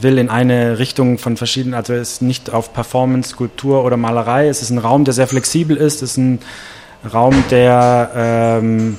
[0.00, 4.48] will in eine Richtung von verschiedenen, also es ist nicht auf Performance, Skulptur oder Malerei.
[4.48, 6.02] Es ist ein Raum, der sehr flexibel ist.
[6.02, 6.40] Es ist ein
[7.14, 8.98] Raum, der ähm,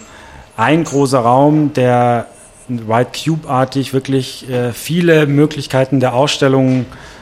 [0.56, 2.28] ein großer Raum, der
[2.70, 7.13] White Cube-artig wirklich äh, viele Möglichkeiten der Ausstellung äh,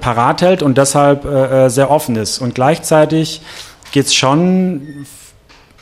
[0.00, 2.38] parat hält und deshalb äh, äh sehr offen ist.
[2.38, 3.42] Und gleichzeitig
[3.92, 5.06] geht es schon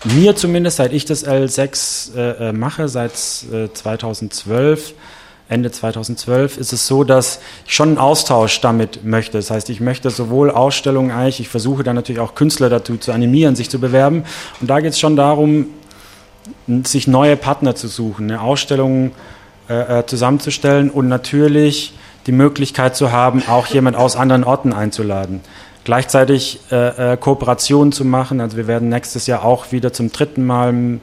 [0.05, 4.95] mir zumindest, seit ich das L6 äh, äh, mache, seit 2012,
[5.51, 9.36] Ende 2012 ist es so, dass ich schon einen Austausch damit möchte.
[9.36, 13.11] Das heißt, ich möchte sowohl Ausstellungen eigentlich, ich versuche dann natürlich auch Künstler dazu zu
[13.11, 14.24] animieren, sich zu bewerben.
[14.61, 15.66] Und da geht es schon darum,
[16.84, 19.11] sich neue Partner zu suchen, eine Ausstellung
[19.68, 21.95] äh, äh, zusammenzustellen und natürlich
[22.26, 25.40] die Möglichkeit zu haben, auch jemand aus anderen Orten einzuladen.
[25.84, 28.40] Gleichzeitig äh, äh, Kooperationen zu machen.
[28.40, 31.00] Also wir werden nächstes Jahr auch wieder zum dritten Mal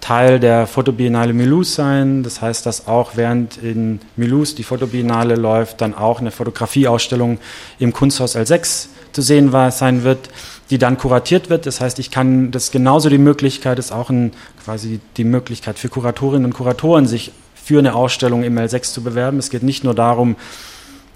[0.00, 2.22] Teil der Fotobiennale Mulhouse sein.
[2.22, 7.38] Das heißt, dass auch während in Mulhouse die Fotobiennale läuft, dann auch eine Fotografieausstellung
[7.78, 10.28] im Kunsthaus L6 zu sehen war, sein wird,
[10.70, 11.66] die dann kuratiert wird.
[11.66, 14.32] Das heißt, ich kann, das genauso die Möglichkeit, ist auch ein,
[14.64, 17.32] quasi die Möglichkeit für Kuratorinnen und Kuratoren, sich
[17.66, 19.40] für eine Ausstellung im L6 zu bewerben.
[19.40, 20.36] Es geht nicht nur darum,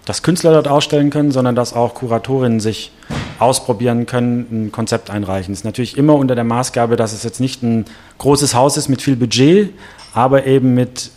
[0.05, 2.90] dass Künstler dort ausstellen können, sondern dass auch Kuratorinnen sich
[3.38, 5.55] ausprobieren können, ein Konzept einreichen.
[5.55, 7.84] Das ist natürlich immer unter der Maßgabe, dass es jetzt nicht ein
[8.18, 9.72] großes Haus ist mit viel Budget,
[10.12, 11.12] aber eben mit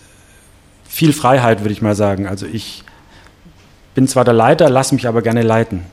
[0.87, 2.27] viel Freiheit, würde ich mal sagen.
[2.27, 2.83] Also ich
[3.95, 5.83] bin zwar der Leiter, lasse mich aber gerne leiten.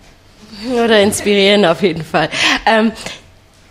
[0.84, 2.28] Oder inspirieren auf jeden Fall.
[2.66, 2.92] Ähm,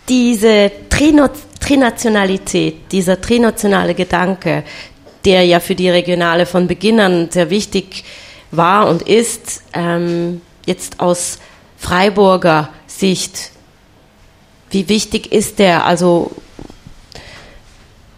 [0.08, 1.28] diese Trino
[1.60, 4.64] Trinationalität, dieser trinationale Gedanke,
[5.24, 8.04] der ja für die Regionale von Beginn an sehr wichtig
[8.50, 11.38] war und ist, ähm, jetzt aus
[11.76, 13.50] Freiburger Sicht,
[14.70, 15.84] wie wichtig ist der?
[15.84, 16.30] Also,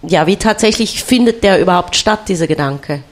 [0.03, 3.03] ja, wie tatsächlich findet der überhaupt statt, dieser Gedanke?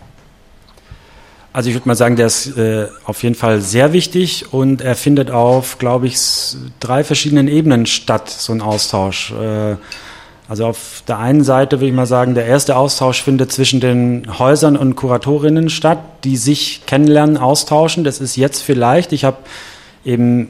[1.53, 4.95] Also ich würde mal sagen, der ist äh, auf jeden Fall sehr wichtig und er
[4.95, 6.17] findet auf, glaube ich,
[6.79, 9.33] drei verschiedenen Ebenen statt, so ein Austausch.
[9.33, 9.77] Äh,
[10.51, 14.25] also auf der einen Seite würde ich mal sagen, der erste Austausch findet zwischen den
[14.41, 18.03] Häusern und Kuratorinnen statt, die sich kennenlernen, austauschen.
[18.03, 19.37] Das ist jetzt vielleicht, ich habe
[20.05, 20.49] eben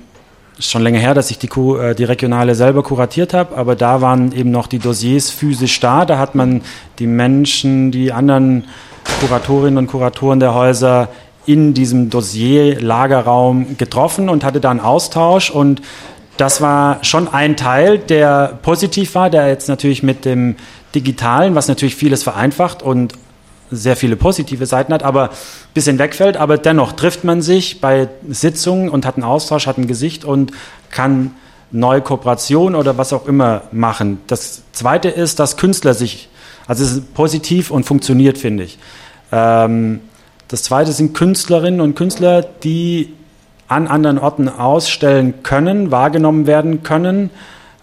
[0.59, 4.33] schon länger her, dass ich die, äh, die Regionale selber kuratiert habe, aber da waren
[4.33, 6.07] eben noch die Dossiers physisch da.
[6.07, 6.63] Da hat man
[6.99, 8.65] die Menschen, die anderen
[9.21, 11.11] Kuratorinnen und Kuratoren der Häuser
[11.45, 15.83] in diesem Dossier-Lagerraum getroffen und hatte da einen Austausch und
[16.37, 20.57] das war schon ein Teil, der positiv war, der jetzt natürlich mit dem
[20.95, 23.15] Digitalen, was natürlich vieles vereinfacht und
[23.71, 25.37] sehr viele positive Seiten hat, aber ein
[25.75, 26.37] bisschen wegfällt.
[26.37, 30.53] Aber dennoch trifft man sich bei Sitzungen und hat einen Austausch, hat ein Gesicht und
[30.91, 31.33] kann
[31.71, 34.21] neue Kooperationen oder was auch immer machen.
[34.27, 36.29] Das Zweite ist, dass Künstler sich,
[36.67, 38.79] also es ist positiv und funktioniert, finde ich.
[39.31, 40.01] Ähm,
[40.49, 43.15] das Zweite sind Künstlerinnen und Künstler, die
[43.71, 47.31] an anderen Orten ausstellen können, wahrgenommen werden können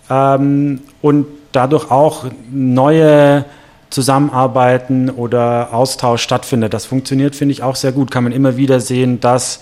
[0.10, 3.46] ähm, und dadurch auch neue
[3.90, 6.74] Zusammenarbeiten oder Austausch stattfindet.
[6.74, 8.12] Das funktioniert, finde ich, auch sehr gut.
[8.12, 9.62] Kann man immer wieder sehen, dass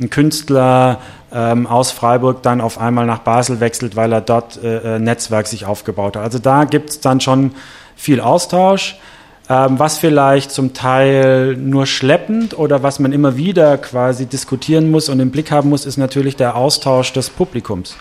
[0.00, 0.98] ein Künstler
[1.30, 5.46] ähm, aus Freiburg dann auf einmal nach Basel wechselt, weil er dort äh, äh Netzwerk
[5.46, 6.22] sich aufgebaut hat.
[6.22, 7.52] Also da gibt es dann schon
[7.96, 8.96] viel Austausch.
[9.48, 15.08] Ähm, was vielleicht zum Teil nur schleppend oder was man immer wieder quasi diskutieren muss
[15.08, 17.96] und im Blick haben muss, ist natürlich der Austausch des Publikums.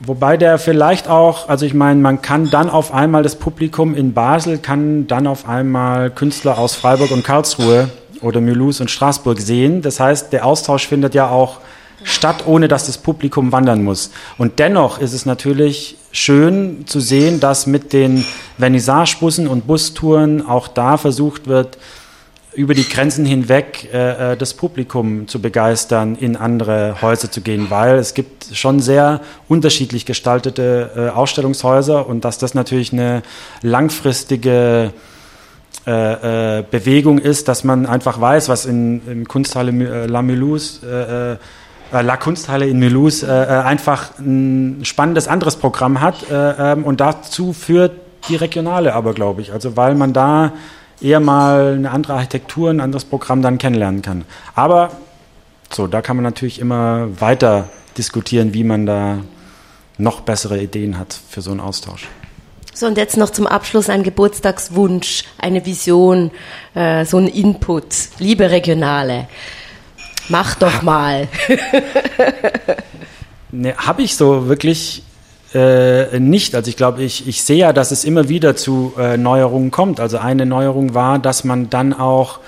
[0.00, 4.12] Wobei der vielleicht auch, also ich meine, man kann dann auf einmal das Publikum in
[4.12, 7.88] Basel, kann dann auf einmal Künstler aus Freiburg und Karlsruhe
[8.20, 9.80] oder Mulhouse und Straßburg sehen.
[9.80, 11.58] Das heißt, der Austausch findet ja auch
[12.02, 14.10] statt, ohne dass das Publikum wandern muss.
[14.36, 18.24] Und dennoch ist es natürlich schön zu sehen, dass mit den
[18.58, 21.76] Vernissagebussen und Bustouren auch da versucht wird,
[22.54, 27.66] über die Grenzen hinweg äh, äh, das Publikum zu begeistern, in andere Häuser zu gehen,
[27.68, 33.22] weil es gibt schon sehr unterschiedlich gestaltete äh, Ausstellungshäuser und dass das natürlich eine
[33.62, 34.92] langfristige
[35.84, 40.80] äh, äh Bewegung ist, dass man einfach weiß, was in, in Kunsthalle äh, La Mulhouse
[41.94, 46.84] äh, La Kunsthalle in Mulhouse äh, äh, einfach ein spannendes anderes Programm hat äh, ähm,
[46.84, 47.92] und dazu führt
[48.28, 49.52] die Regionale aber, glaube ich.
[49.52, 50.52] Also weil man da
[51.00, 54.24] eher mal eine andere Architektur, ein anderes Programm dann kennenlernen kann.
[54.54, 54.90] Aber
[55.72, 57.68] So, da kann man natürlich immer weiter
[57.98, 59.18] diskutieren, wie man da
[59.98, 62.08] noch bessere Ideen hat für so einen Austausch.
[62.72, 66.30] So, und jetzt noch zum Abschluss ein Geburtstagswunsch, eine Vision,
[66.74, 67.86] äh, so ein Input.
[68.18, 69.26] Liebe Regionale,
[70.28, 71.28] mach doch mal.
[73.50, 75.02] ne, Habe ich so wirklich
[75.54, 76.54] äh, nicht.
[76.54, 80.00] Also ich glaube, ich, ich sehe ja, dass es immer wieder zu äh, Neuerungen kommt.
[80.00, 82.40] Also eine Neuerung war, dass man dann auch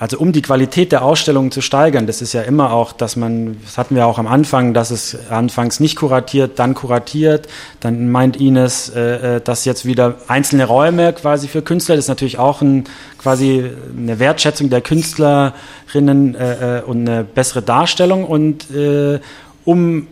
[0.00, 3.58] also um die Qualität der Ausstellungen zu steigern, das ist ja immer auch, dass man,
[3.62, 7.48] das hatten wir auch am Anfang, dass es anfangs nicht kuratiert, dann kuratiert,
[7.80, 12.08] dann meint Ines, äh, äh, dass jetzt wieder einzelne Räume quasi für Künstler, das ist
[12.08, 12.84] natürlich auch ein,
[13.18, 18.24] quasi eine Wertschätzung der Künstlerinnen äh, äh, und eine bessere Darstellung.
[18.24, 19.20] Und äh,
[19.66, 20.06] um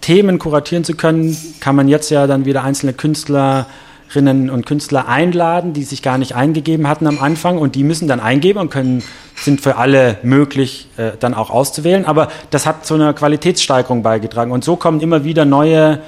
[0.00, 3.66] Themen kuratieren zu können, kann man jetzt ja dann wieder einzelne Künstler
[4.10, 8.08] Künstlerinnen und Künstler einladen, die sich gar nicht eingegeben hatten am Anfang und die müssen
[8.08, 9.02] dann eingeben und können,
[9.34, 12.04] sind für alle möglich, äh, dann auch auszuwählen.
[12.04, 16.00] Aber das hat zu einer Qualitätssteigerung beigetragen und so kommen immer wieder neue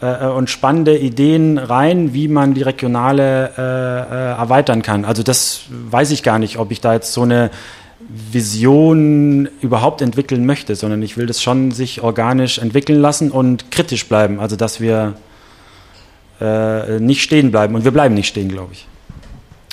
[0.00, 5.04] äh, und spannende Ideen rein, wie man die Regionale äh, äh, erweitern kann.
[5.04, 7.50] Also das weiß ich gar nicht, ob ich da jetzt so eine
[8.32, 14.08] Vision überhaupt entwickeln möchte, sondern ich will das schon sich organisch entwickeln lassen und kritisch
[14.08, 14.40] bleiben.
[14.40, 15.14] Also dass wir
[16.40, 17.74] äh, nicht stehen bleiben.
[17.74, 18.86] Und wir bleiben nicht stehen, glaube ich.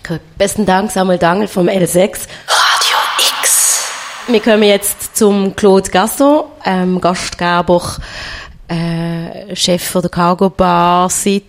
[0.03, 0.20] Okay.
[0.38, 2.28] Besten Dank, Samuel Dangel vom L6.
[2.47, 2.97] Radio
[3.41, 3.82] X.
[4.28, 7.97] Wir kommen jetzt zum Claude Gaston, ähm, Gastgeber,
[8.68, 11.43] äh, Chef von der Cargo Bar, seit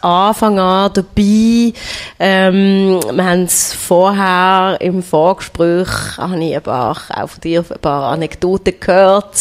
[0.00, 1.72] Anfang an dabei.
[2.18, 7.80] Ähm, wir haben es vorher im Vorgespräch, habe ich ein paar, auch von dir ein
[7.80, 9.36] paar Anekdoten gehört.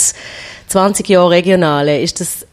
[0.67, 2.45] 20 Jahre Regionale, ist das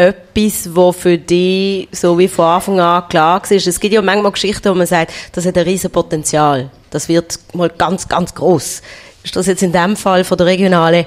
[0.00, 3.52] etwas, wo für dich so wie von Anfang an klar war?
[3.52, 6.70] Es gibt ja manchmal Geschichten, wo man sagt, das hat ein riesen Potenzial.
[6.90, 8.82] Das wird mal ganz, ganz groß.
[9.22, 11.06] Ist das jetzt in dem Fall von der Regionale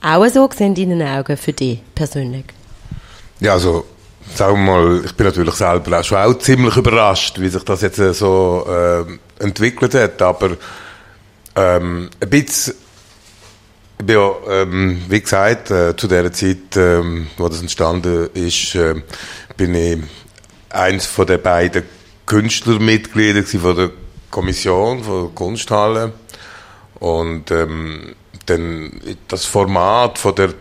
[0.00, 2.44] auch so gesehen in deinen Augen für dich persönlich?
[3.40, 3.84] Ja, also
[4.34, 7.82] sagen wir mal, ich bin natürlich selber auch schon auch ziemlich überrascht, wie sich das
[7.82, 10.50] jetzt so äh, entwickelt hat, aber
[11.56, 12.74] ähm, ein bisschen
[14.12, 18.94] ja, ähm, wie gesagt, äh, zu der Zeit, ähm, wo das entstanden ist, äh,
[19.56, 19.98] bin ich
[20.70, 21.84] eins von den beiden
[22.26, 23.90] Künstlermitglieder von der
[24.30, 26.12] Kommission, von der Kunsthalle.
[26.98, 28.14] Und ähm,
[28.46, 30.54] dann das Format von der,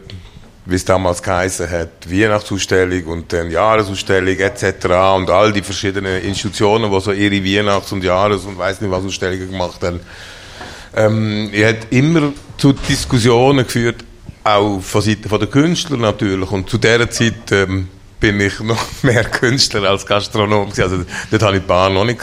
[0.65, 4.85] wie es damals geheißen hat, Weihnachtsausstellung und dann Jahresausstellung etc.
[5.15, 9.03] und all die verschiedenen Institutionen, die so ihre Weihnachts- und Jahres- und weiß nicht was
[9.03, 9.99] Ausstellungen gemacht haben,
[10.95, 14.03] ähm, er hat immer zu Diskussionen geführt,
[14.43, 16.51] auch von Seiten der Künstler natürlich.
[16.51, 17.87] Und zu dieser Zeit ähm,
[18.19, 20.69] bin ich noch mehr Künstler als Gastronom.
[20.77, 22.21] Also dort hatte ich die Bar noch nicht.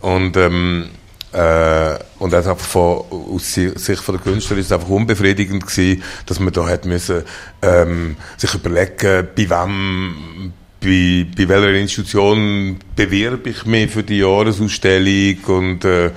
[0.00, 0.90] Und, ähm,
[1.32, 6.52] äh, und einfach von, aus Sicht der Künstler ist es einfach unbefriedigend gewesen, dass man
[6.52, 7.22] da hat müssen,
[7.62, 10.52] ähm, sich überlegen, bei wem
[10.84, 16.10] bei, bei welcher Institution bewerbe ich mich für die Jahresausstellung und äh,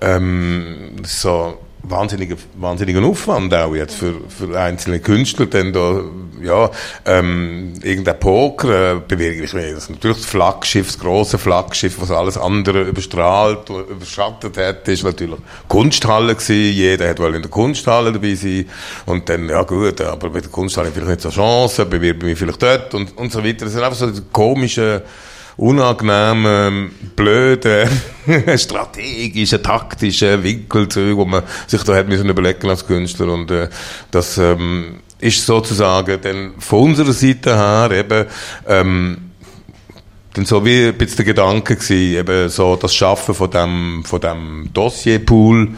[0.00, 6.00] ähm, so wahnsinniger, wahnsinniger Aufwand auch jetzt für, für einzelne Künstler, denn da,
[6.42, 6.70] ja,
[7.04, 9.72] ähm, irgendein Poker, äh, bewege ich mich.
[9.72, 15.38] Das natürlich das Flaggschiff, das große Flaggschiff, was alles andere überstrahlt, überschattet hat, ist natürlich
[15.68, 16.74] Kunsthalle gewesen.
[16.74, 18.68] Jeder hat wohl in der Kunsthalle dabei sein.
[19.06, 22.62] Und dann, ja gut, aber bei der Kunsthalle vielleicht nicht so Chance, bewerbe mich vielleicht
[22.62, 23.64] dort und, und so weiter.
[23.64, 25.02] Das sind einfach so komische,
[25.56, 27.88] unangenehmen, blöden,
[28.56, 33.32] strategischen, taktischen Winkelzüge, wo man sich da hat müssen überlegen als Künstler.
[33.32, 33.68] Und äh,
[34.10, 38.26] das ähm, ist sozusagen dann von unserer Seite her eben
[38.66, 39.30] ähm,
[40.34, 44.20] dann so wie ein bisschen der Gedanke gewesen, eben so das Schaffen von dem, von
[44.20, 45.68] dem Dossierpool.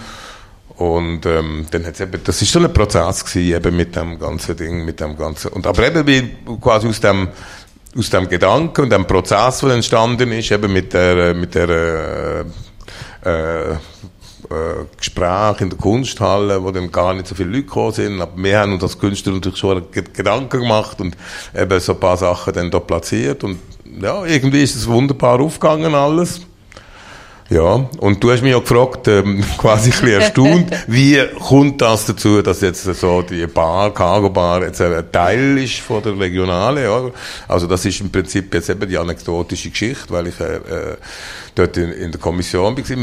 [0.77, 4.57] Und ähm, dann hat's eben, das ist so ein Prozess gewesen, eben mit dem ganzen
[4.57, 7.29] Ding, mit dem ganzen, und aber eben wie quasi aus dem
[7.97, 12.45] aus dem Gedanken und dem Prozess, der entstanden ist, eben mit der, mit der äh,
[13.29, 13.73] äh,
[14.51, 18.21] äh, Gespräch in der Kunsthalle, wo dann gar nicht so viele Leute gekommen sind.
[18.21, 21.17] Aber wir haben uns als Künstler natürlich schon Gedanken gemacht und
[21.55, 23.43] eben so ein paar Sachen dann da platziert.
[23.43, 23.59] Und
[24.01, 26.43] ja, irgendwie ist es wunderbar aufgegangen alles.
[27.49, 32.07] Ja, und du hast mich auch gefragt, ähm, quasi ein bisschen erstaunt, wie kommt das
[32.07, 36.85] dazu, dass jetzt so die Bar, Cargo Bar jetzt ein Teil ist von der Regionale,
[36.85, 37.11] ja.
[37.47, 40.97] Also das ist im Prinzip jetzt eben die anekdotische Geschichte, weil ich äh, äh
[41.55, 42.97] dort in, in der Kommission war,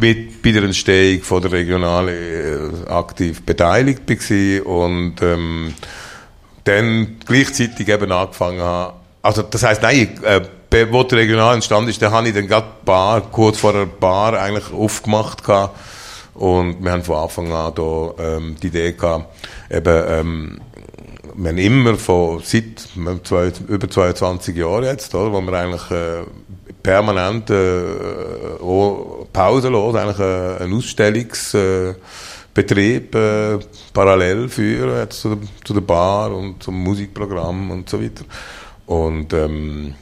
[0.00, 5.74] mit bei der Entstehung von der Regionale äh, aktiv beteiligt war und ähm,
[6.64, 10.40] dann gleichzeitig eben angefangen habe, also das heißt nein, äh,
[10.90, 14.40] wo der regional entstanden ist, da habe ich dann gerade Bar, kurz vor der Bar
[14.40, 15.76] eigentlich aufgemacht gehabt
[16.34, 19.26] Und wir haben von Anfang an da, ähm, die Idee gehabt,
[19.70, 20.60] eben, ähm,
[21.34, 22.88] wir haben immer von, seit
[23.24, 26.22] zwei, über 22 Jahren jetzt, oder, wo wir eigentlich äh,
[26.82, 27.82] permanent äh,
[29.32, 33.58] pausenlos eigentlich äh, einen Ausstellungsbetrieb äh,
[33.92, 38.24] parallel führen jetzt zu, zu der Bar und zum Musikprogramm und so weiter.
[38.86, 39.94] Und ähm,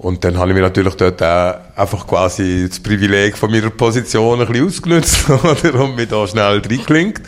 [0.00, 4.40] und dann habe ich mir natürlich dort auch einfach quasi das Privileg von meiner Position
[4.40, 5.74] ein bisschen ausgenutzt, oder?
[5.74, 7.20] Und mich da schnell reinklingt.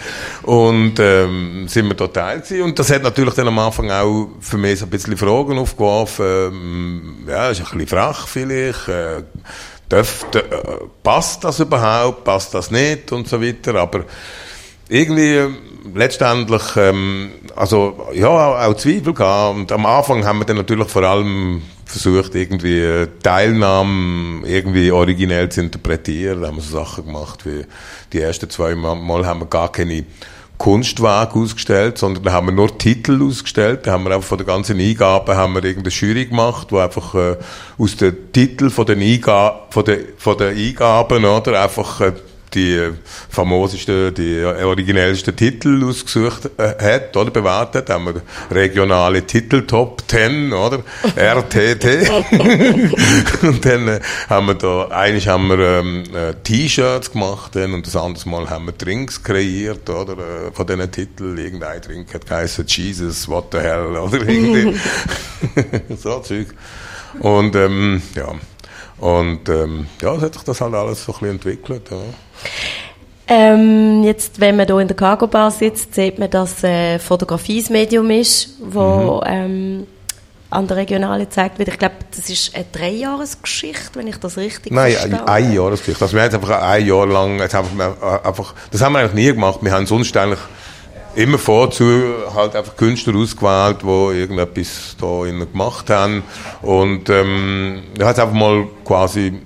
[0.42, 2.62] Und, ähm, sind wir da Teil gewesen.
[2.62, 6.24] Und das hat natürlich dann am Anfang auch für mich so ein bisschen Fragen aufgeworfen.
[6.24, 8.88] Ähm, ja, ist ein bisschen frech vielleicht.
[8.88, 9.22] Äh,
[9.90, 10.40] darf, äh,
[11.02, 12.24] passt das überhaupt?
[12.24, 13.12] Passt das nicht?
[13.12, 13.74] Und so weiter.
[13.74, 14.06] Aber
[14.88, 15.50] irgendwie, äh,
[15.94, 19.56] letztendlich, ähm, also, ja, auch Zweifel gehabt.
[19.56, 21.60] Und am Anfang haben wir dann natürlich vor allem
[21.92, 26.42] versucht, irgendwie äh, Teilnahmen irgendwie originell zu interpretieren.
[26.42, 27.64] Da haben wir so Sachen gemacht wie
[28.12, 30.04] die ersten zwei Mal haben wir gar keine
[30.58, 33.86] Kunstwerke ausgestellt, sondern da haben wir nur Titel ausgestellt.
[33.86, 37.14] Da haben wir einfach von der ganzen Eingabe haben wir irgendeine Jury gemacht, wo einfach
[37.14, 37.36] äh,
[37.78, 42.12] aus den Titeln von den, Einga von den, von den Eingaben oder einfach äh,
[42.54, 42.90] die
[43.28, 50.52] famosesten, die originellsten Titel ausgesucht äh, hat, oder bewertet, haben wir regionale Titel Top 10,
[50.52, 50.82] oder?
[51.16, 52.10] RTT.
[53.42, 57.86] und dann äh, haben wir da, eigentlich haben wir ähm, äh, T-Shirts gemacht dann, und
[57.86, 60.12] das andere Mal haben wir Drinks kreiert, oder?
[60.12, 64.20] Äh, von diesen Titeln, irgendein Drink hat geheißen Jesus, what the hell, oder?
[64.28, 64.76] Irgendwie.
[65.96, 66.48] so Zeug.
[67.20, 68.34] Und, ähm, ja.
[68.98, 71.90] Und ähm, ja, es hat sich das halt alles so ein bisschen entwickelt.
[71.90, 71.96] Ja.
[73.28, 77.60] Ähm, jetzt, wenn man hier in der Cargo Bar sitzt, sieht man, dass äh, Fotografie
[77.60, 79.32] das Medium ist, wo mhm.
[79.32, 79.86] ähm,
[80.50, 81.68] an der Regionale gezeigt wird.
[81.68, 85.12] Ich glaube, das ist eine Dreijahresgeschichte, wenn ich das richtig Nein, verstehe.
[85.12, 86.04] Nein, eine Jahresgeschichte.
[86.04, 89.32] Also wir haben einfach ein Jahr lang, jetzt äh, einfach, das haben wir eigentlich nie
[89.32, 89.60] gemacht.
[89.62, 90.40] Wir haben sonst eigentlich
[91.14, 91.84] immer vorzu
[92.34, 96.22] halt einfach Künstler ausgewählt, die irgendetwas da gemacht haben.
[96.60, 99.40] Und ähm, ich habe einfach mal quasi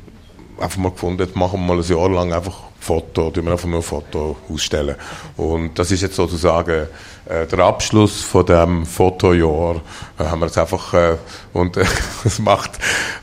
[0.59, 3.69] einfach mal gefunden, jetzt machen wir mal ein Jahr lang einfach Foto, tun wir einfach
[3.69, 4.95] nur Foto ausstellen.
[5.37, 6.87] Und das ist jetzt sozusagen
[7.29, 9.81] äh, der Abschluss von dem Fotojahr.
[10.19, 11.17] Äh, haben wir jetzt einfach äh,
[11.53, 11.77] und
[12.25, 12.73] es macht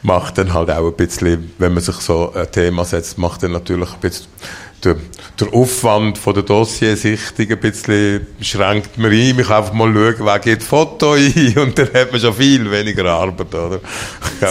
[0.01, 3.53] macht dann halt auch ein bisschen, wenn man sich so ein Thema setzt, macht dann
[3.53, 4.27] natürlich ein bisschen
[4.83, 4.97] der,
[5.39, 9.39] der Aufwand von der Dossiersichtung ein bisschen schränkt man ein.
[9.39, 12.69] Ich kann einfach mal schauen, wer geht Foto ein und dann hat man schon viel
[12.69, 13.79] weniger Arbeit, oder?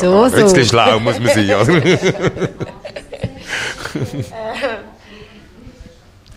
[0.01, 0.55] So, ja, so.
[0.55, 1.83] Ein schlau muss man sein, oder?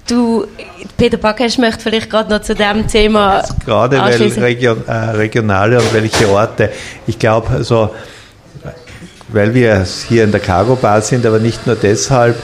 [0.08, 0.46] Du,
[0.98, 3.44] Peter Backhaus möchte vielleicht gerade noch zu dem Thema.
[3.66, 6.70] Gerade weil Region, äh, regionale und welche Orte.
[7.08, 7.90] Ich glaube, also,
[9.30, 12.36] weil wir hier in der Cargo Bar sind, aber nicht nur deshalb.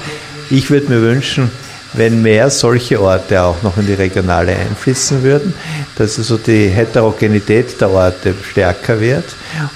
[0.49, 1.51] Ich würde mir wünschen,
[1.93, 5.53] wenn mehr solche Orte auch noch in die Regionale einfließen würden,
[5.97, 9.25] dass also die Heterogenität der Orte stärker wird.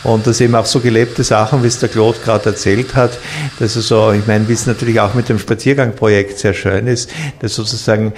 [0.03, 3.17] Und dass eben auch so gelebte Sachen, wie es der Claude gerade erzählt hat,
[3.59, 7.09] dass also, ich meine, wie es natürlich auch mit dem Spaziergangprojekt sehr schön ist,
[7.39, 8.13] dass sozusagen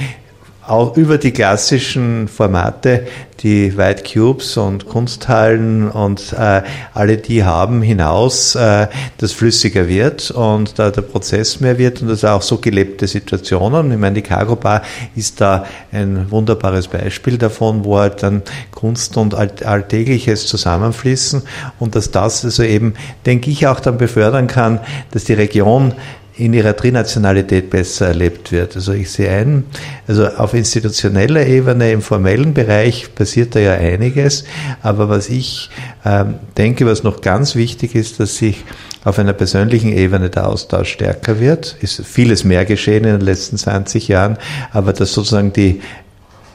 [0.67, 3.07] auch über die klassischen Formate,
[3.41, 6.63] die White Cubes und Kunsthallen und äh,
[6.93, 8.87] alle die haben hinaus, äh,
[9.17, 13.91] das flüssiger wird und da der Prozess mehr wird und das auch so gelebte Situationen.
[13.91, 14.81] Ich meine, die Cargo Bar
[15.15, 18.41] ist da ein wunderbares Beispiel davon, wo halt dann
[18.71, 21.43] Kunst und Alltägliches zusammenfließen
[21.79, 22.95] und dass das also eben,
[23.25, 24.79] denke ich, auch dann befördern kann,
[25.11, 25.93] dass die Region
[26.37, 28.75] in ihrer Trinationalität besser erlebt wird.
[28.75, 29.63] Also ich sehe ein,
[30.07, 34.43] also auf institutioneller Ebene, im formellen Bereich passiert da ja einiges,
[34.83, 35.69] aber was ich
[36.05, 38.63] ähm, denke, was noch ganz wichtig ist, dass sich
[39.03, 41.77] auf einer persönlichen Ebene der Austausch stärker wird.
[41.81, 44.37] Ist vieles mehr geschehen in den letzten 20 Jahren,
[44.71, 45.81] aber dass sozusagen die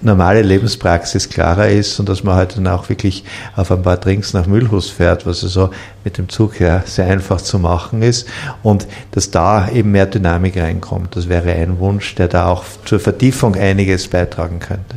[0.03, 3.25] normale Lebenspraxis klarer ist und dass man halt dann auch wirklich
[3.57, 5.71] auf ein paar Drinks nach Mühlhus fährt, was also
[6.05, 8.29] mit dem Zug ja sehr einfach zu machen ist
[8.63, 11.17] und dass da eben mehr Dynamik reinkommt.
[11.17, 14.97] Das wäre ein Wunsch, der da auch zur Vertiefung einiges beitragen könnte.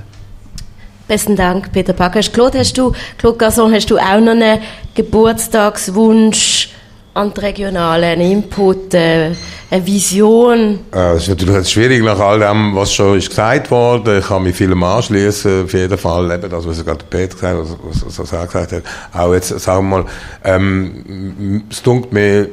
[1.08, 2.32] Besten Dank, Peter Packesch.
[2.32, 4.60] Claude, hast du, Claude Gasson, hast du auch noch einen
[4.96, 6.70] Geburtstagswunsch?
[7.16, 9.32] An die Regionalen, Input, äh,
[9.72, 10.80] eine Vision?
[10.94, 14.20] Äh, es ist natürlich schwierig nach all dem, was schon ist gesagt wurde.
[14.20, 16.30] Ich kann mich vielem anschließen, auf jeden Fall.
[16.30, 18.84] Eben das, was gerade Peter gesagt hat, was, was er gesagt hat.
[19.14, 20.06] Auch jetzt, sagen wir mal,
[20.44, 22.50] ähm, es dunkelt mir,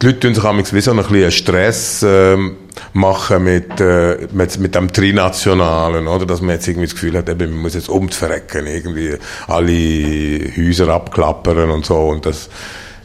[0.00, 2.56] die Leute tun sich manchmal wie so ein bisschen Stress ähm,
[2.92, 6.24] machen mit, äh, mit, mit dem Trinationalen, oder?
[6.24, 9.16] Dass man jetzt irgendwie das Gefühl hat, eben, man muss jetzt umverrecken, irgendwie
[9.48, 11.96] alle Häuser abklappern und so.
[11.96, 12.48] Und das,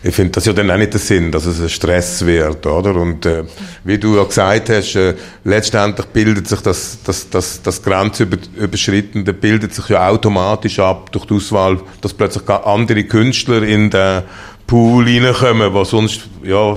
[0.06, 2.96] ich finde das ja dann auch nicht der Sinn, dass es ein Stress wird, oder?
[2.96, 3.46] Und äh,
[3.86, 9.74] wie du ja gesagt hast, äh, letztendlich bildet sich das, das, das, das Grenzüberschrittende bildet
[9.74, 14.24] sich ja automatisch ab durch die Auswahl, dass plötzlich andere Künstler in den
[14.68, 16.76] Pool reinkommen, was sonst, ja,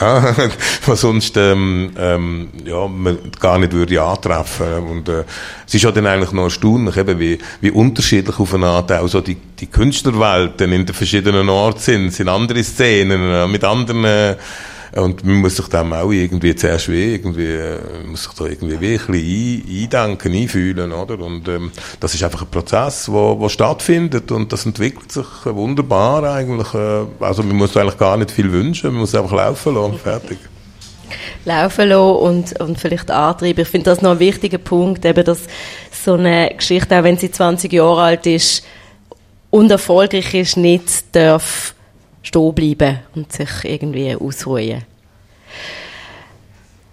[0.86, 4.84] was sonst, ähm, ähm, ja, man gar nicht würde antreffen.
[4.90, 5.24] Und, äh,
[5.66, 9.08] es ist ja dann eigentlich noch erstaunlich, eben, wie, wie unterschiedlich auf eine Art auch
[9.08, 14.04] so die, die Künstlerwelten in den verschiedenen Orten sind, sind andere Szenen, äh, mit anderen,
[14.04, 14.36] äh,
[14.96, 18.80] und man muss sich dem auch irgendwie zuerst wie, irgendwie, äh, muss sich da irgendwie
[18.80, 21.20] wie ein bisschen eindenken, einfühlen, oder?
[21.20, 21.70] Und, ähm,
[22.00, 26.72] das ist einfach ein Prozess, wo, wo stattfindet und das entwickelt sich wunderbar eigentlich.
[26.74, 30.38] Äh, also man muss eigentlich gar nicht viel wünschen, man muss einfach laufen lassen, fertig
[31.44, 33.62] laufen lassen und, und vielleicht antreiben.
[33.62, 35.42] Ich finde das noch ein wichtiger Punkt, eben, dass
[35.92, 38.64] so eine Geschichte, auch wenn sie 20 Jahre alt ist
[39.50, 41.75] und erfolgreich ist, nicht darf
[42.26, 44.82] stehen bleiben und sich irgendwie ausruhen.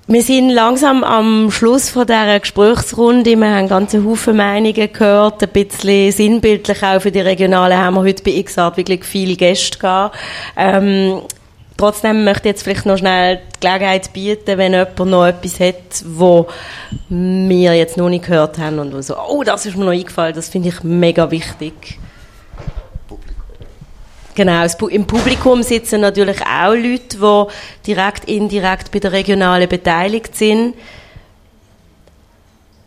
[0.05, 3.37] Wir sind langsam am Schluss von dieser Gesprächsrunde.
[3.37, 5.41] Wir haben ganze Haufen Meinungen gehört.
[5.41, 9.79] Ein bisschen sinnbildlich auch für die Regionalen haben wir heute bei XArt wirklich viele Gäste
[9.79, 10.17] gehabt.
[10.57, 11.21] Ähm,
[11.77, 16.03] trotzdem möchte ich jetzt vielleicht noch schnell die Gelegenheit bieten, wenn jemand noch etwas hat,
[16.05, 16.47] wo
[17.07, 20.49] wir jetzt noch nicht gehört haben und so, oh, das ist mir noch eingefallen, das
[20.49, 21.97] finde ich mega wichtig.
[24.35, 27.17] Genau, im Publikum sitzen natürlich auch Leute,
[27.85, 30.73] die direkt, indirekt bei der Regionalen beteiligt sind.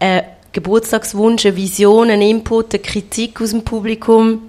[0.00, 4.42] Ein Geburtstagswunsch, eine Vision, ein Input, eine Kritik aus dem Publikum.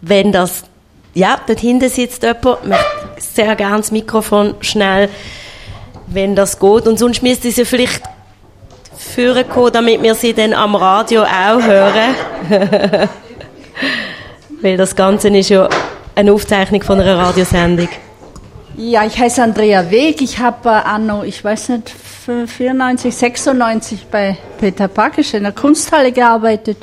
[0.00, 0.64] Wenn das,
[1.14, 2.84] ja, dort hinten sitzt jemand, möchte
[3.18, 5.08] sehr gerne das Mikrofon schnell,
[6.08, 6.86] wenn das geht.
[6.88, 8.02] Und sonst müsste sie vielleicht
[8.96, 13.08] führen damit wir sie dann am Radio auch hören.
[14.62, 15.68] Weil das Ganze ist ja
[16.14, 17.88] eine Aufzeichnung von einer Radiosendung.
[18.78, 20.20] Ja, ich heiße Andrea Weg.
[20.20, 21.94] Ich habe äh, anno, ich weiß nicht,
[22.26, 26.78] 94, 96 bei Peter Pakisch in der Kunsthalle gearbeitet.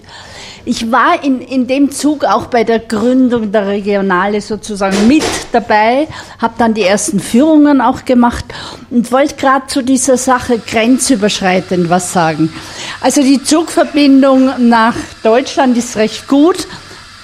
[0.65, 6.07] Ich war in, in dem Zug auch bei der Gründung der Regionale sozusagen mit dabei,
[6.39, 8.45] habe dann die ersten Führungen auch gemacht
[8.89, 12.53] und wollte gerade zu dieser Sache grenzüberschreitend was sagen.
[13.01, 16.65] Also die Zugverbindung nach Deutschland ist recht gut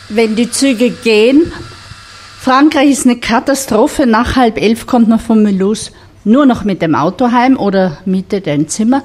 [0.09, 1.51] wenn die Züge gehen.
[2.39, 4.05] Frankreich ist eine Katastrophe.
[4.05, 5.91] Nach halb elf kommt man von Mulhouse
[6.23, 9.03] nur noch mit dem Auto heim oder mietet ein Zimmer.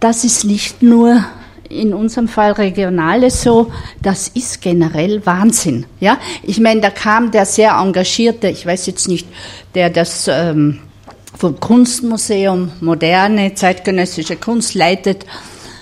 [0.00, 1.24] Das ist nicht nur
[1.68, 5.86] in unserem Fall Regionale so, das ist generell Wahnsinn.
[6.00, 9.28] Ja, ich meine, da kam der sehr engagierte, ich weiß jetzt nicht,
[9.74, 10.80] der das ähm,
[11.36, 15.26] vom Kunstmuseum moderne zeitgenössische Kunst leitet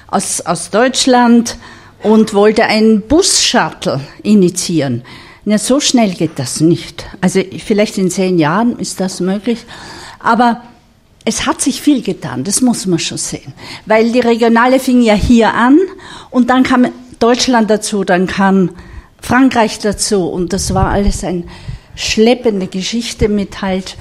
[0.08, 1.56] aus, aus Deutschland
[2.02, 5.02] und wollte einen Bus-Shuttle initiieren.
[5.44, 7.06] Na, so schnell geht das nicht.
[7.20, 9.60] Also vielleicht in zehn Jahren ist das möglich.
[10.18, 10.62] Aber
[11.24, 13.52] es hat sich viel getan, das muss man schon sehen.
[13.84, 15.78] Weil die Regionale fing ja hier an
[16.30, 16.86] und dann kam
[17.18, 18.70] Deutschland dazu, dann kam
[19.20, 21.44] Frankreich dazu und das war alles eine
[21.96, 23.96] schleppende Geschichte mit halt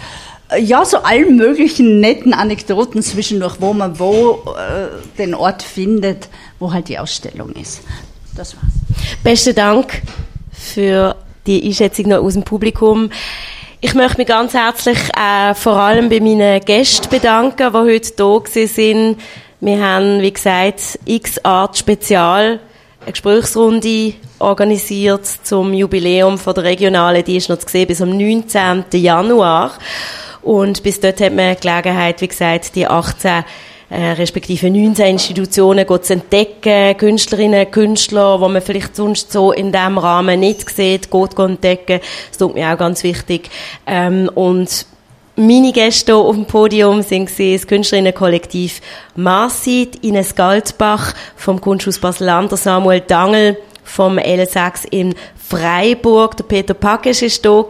[0.60, 6.30] ja, so allen möglichen netten Anekdoten zwischendurch, wo man wo äh, den Ort findet,
[6.60, 7.82] wo halt die Ausstellung ist.
[8.36, 8.66] Das war's.
[9.24, 10.02] Besten Dank
[10.52, 13.10] für die Einschätzung noch aus dem Publikum.
[13.82, 18.40] Ich möchte mich ganz herzlich äh, vor allem bei meinen Gästen bedanken, die heute da
[18.68, 19.18] sind.
[19.60, 22.60] Wir haben, wie gesagt, X-Art Spezial,
[23.02, 27.24] eine Gesprächsrunde organisiert zum Jubiläum von der Regionalen.
[27.24, 28.86] Die ist noch zu sehen bis am 19.
[28.94, 29.74] Januar.
[30.42, 33.44] Und bis dort hat man Gelegenheit, wie gesagt, die 18
[33.90, 39.98] äh, respektive 19 Institutionen zu entdecken, Künstlerinnen, Künstler, wo man vielleicht sonst so in diesem
[39.98, 42.00] Rahmen nicht sieht, geht entdecken.
[42.30, 43.50] Das tut mir auch ganz wichtig.
[43.86, 44.86] Ähm, und
[45.36, 48.82] meine Gäste auf dem Podium sind das Künstlerinnenkollektiv
[49.16, 55.16] Marsit, Ines Galtbach vom Kunsthaus Basel-Land, Samuel Dangel vom L6 in
[55.48, 56.36] Freiburg.
[56.38, 57.64] Der Peter Packes ist da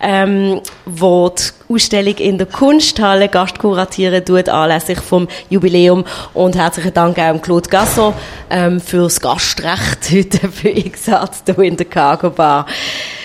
[0.00, 6.04] ähm, wo die Ausstellung in der Kunsthalle Gastkuratieren tut, anlässlich vom Jubiläum.
[6.34, 8.12] Und herzlichen Dank auch Claude Gasson
[8.50, 12.66] ähm, fürs Gastrecht heute für XArt hier in der Cargo Bar.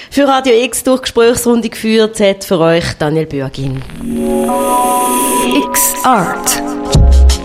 [0.09, 3.81] Für Radio X durch Gesprächsrunde geführt hat für euch Daniel Bürgin.
[5.65, 6.61] X Art.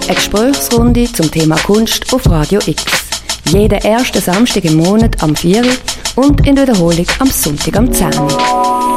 [0.07, 3.06] Eine Gesprächsrunde zum Thema Kunst auf Radio X.
[3.51, 5.64] Jeden ersten Samstag im Monat am 4
[6.16, 8.95] und in Wiederholung am Sonntag am 10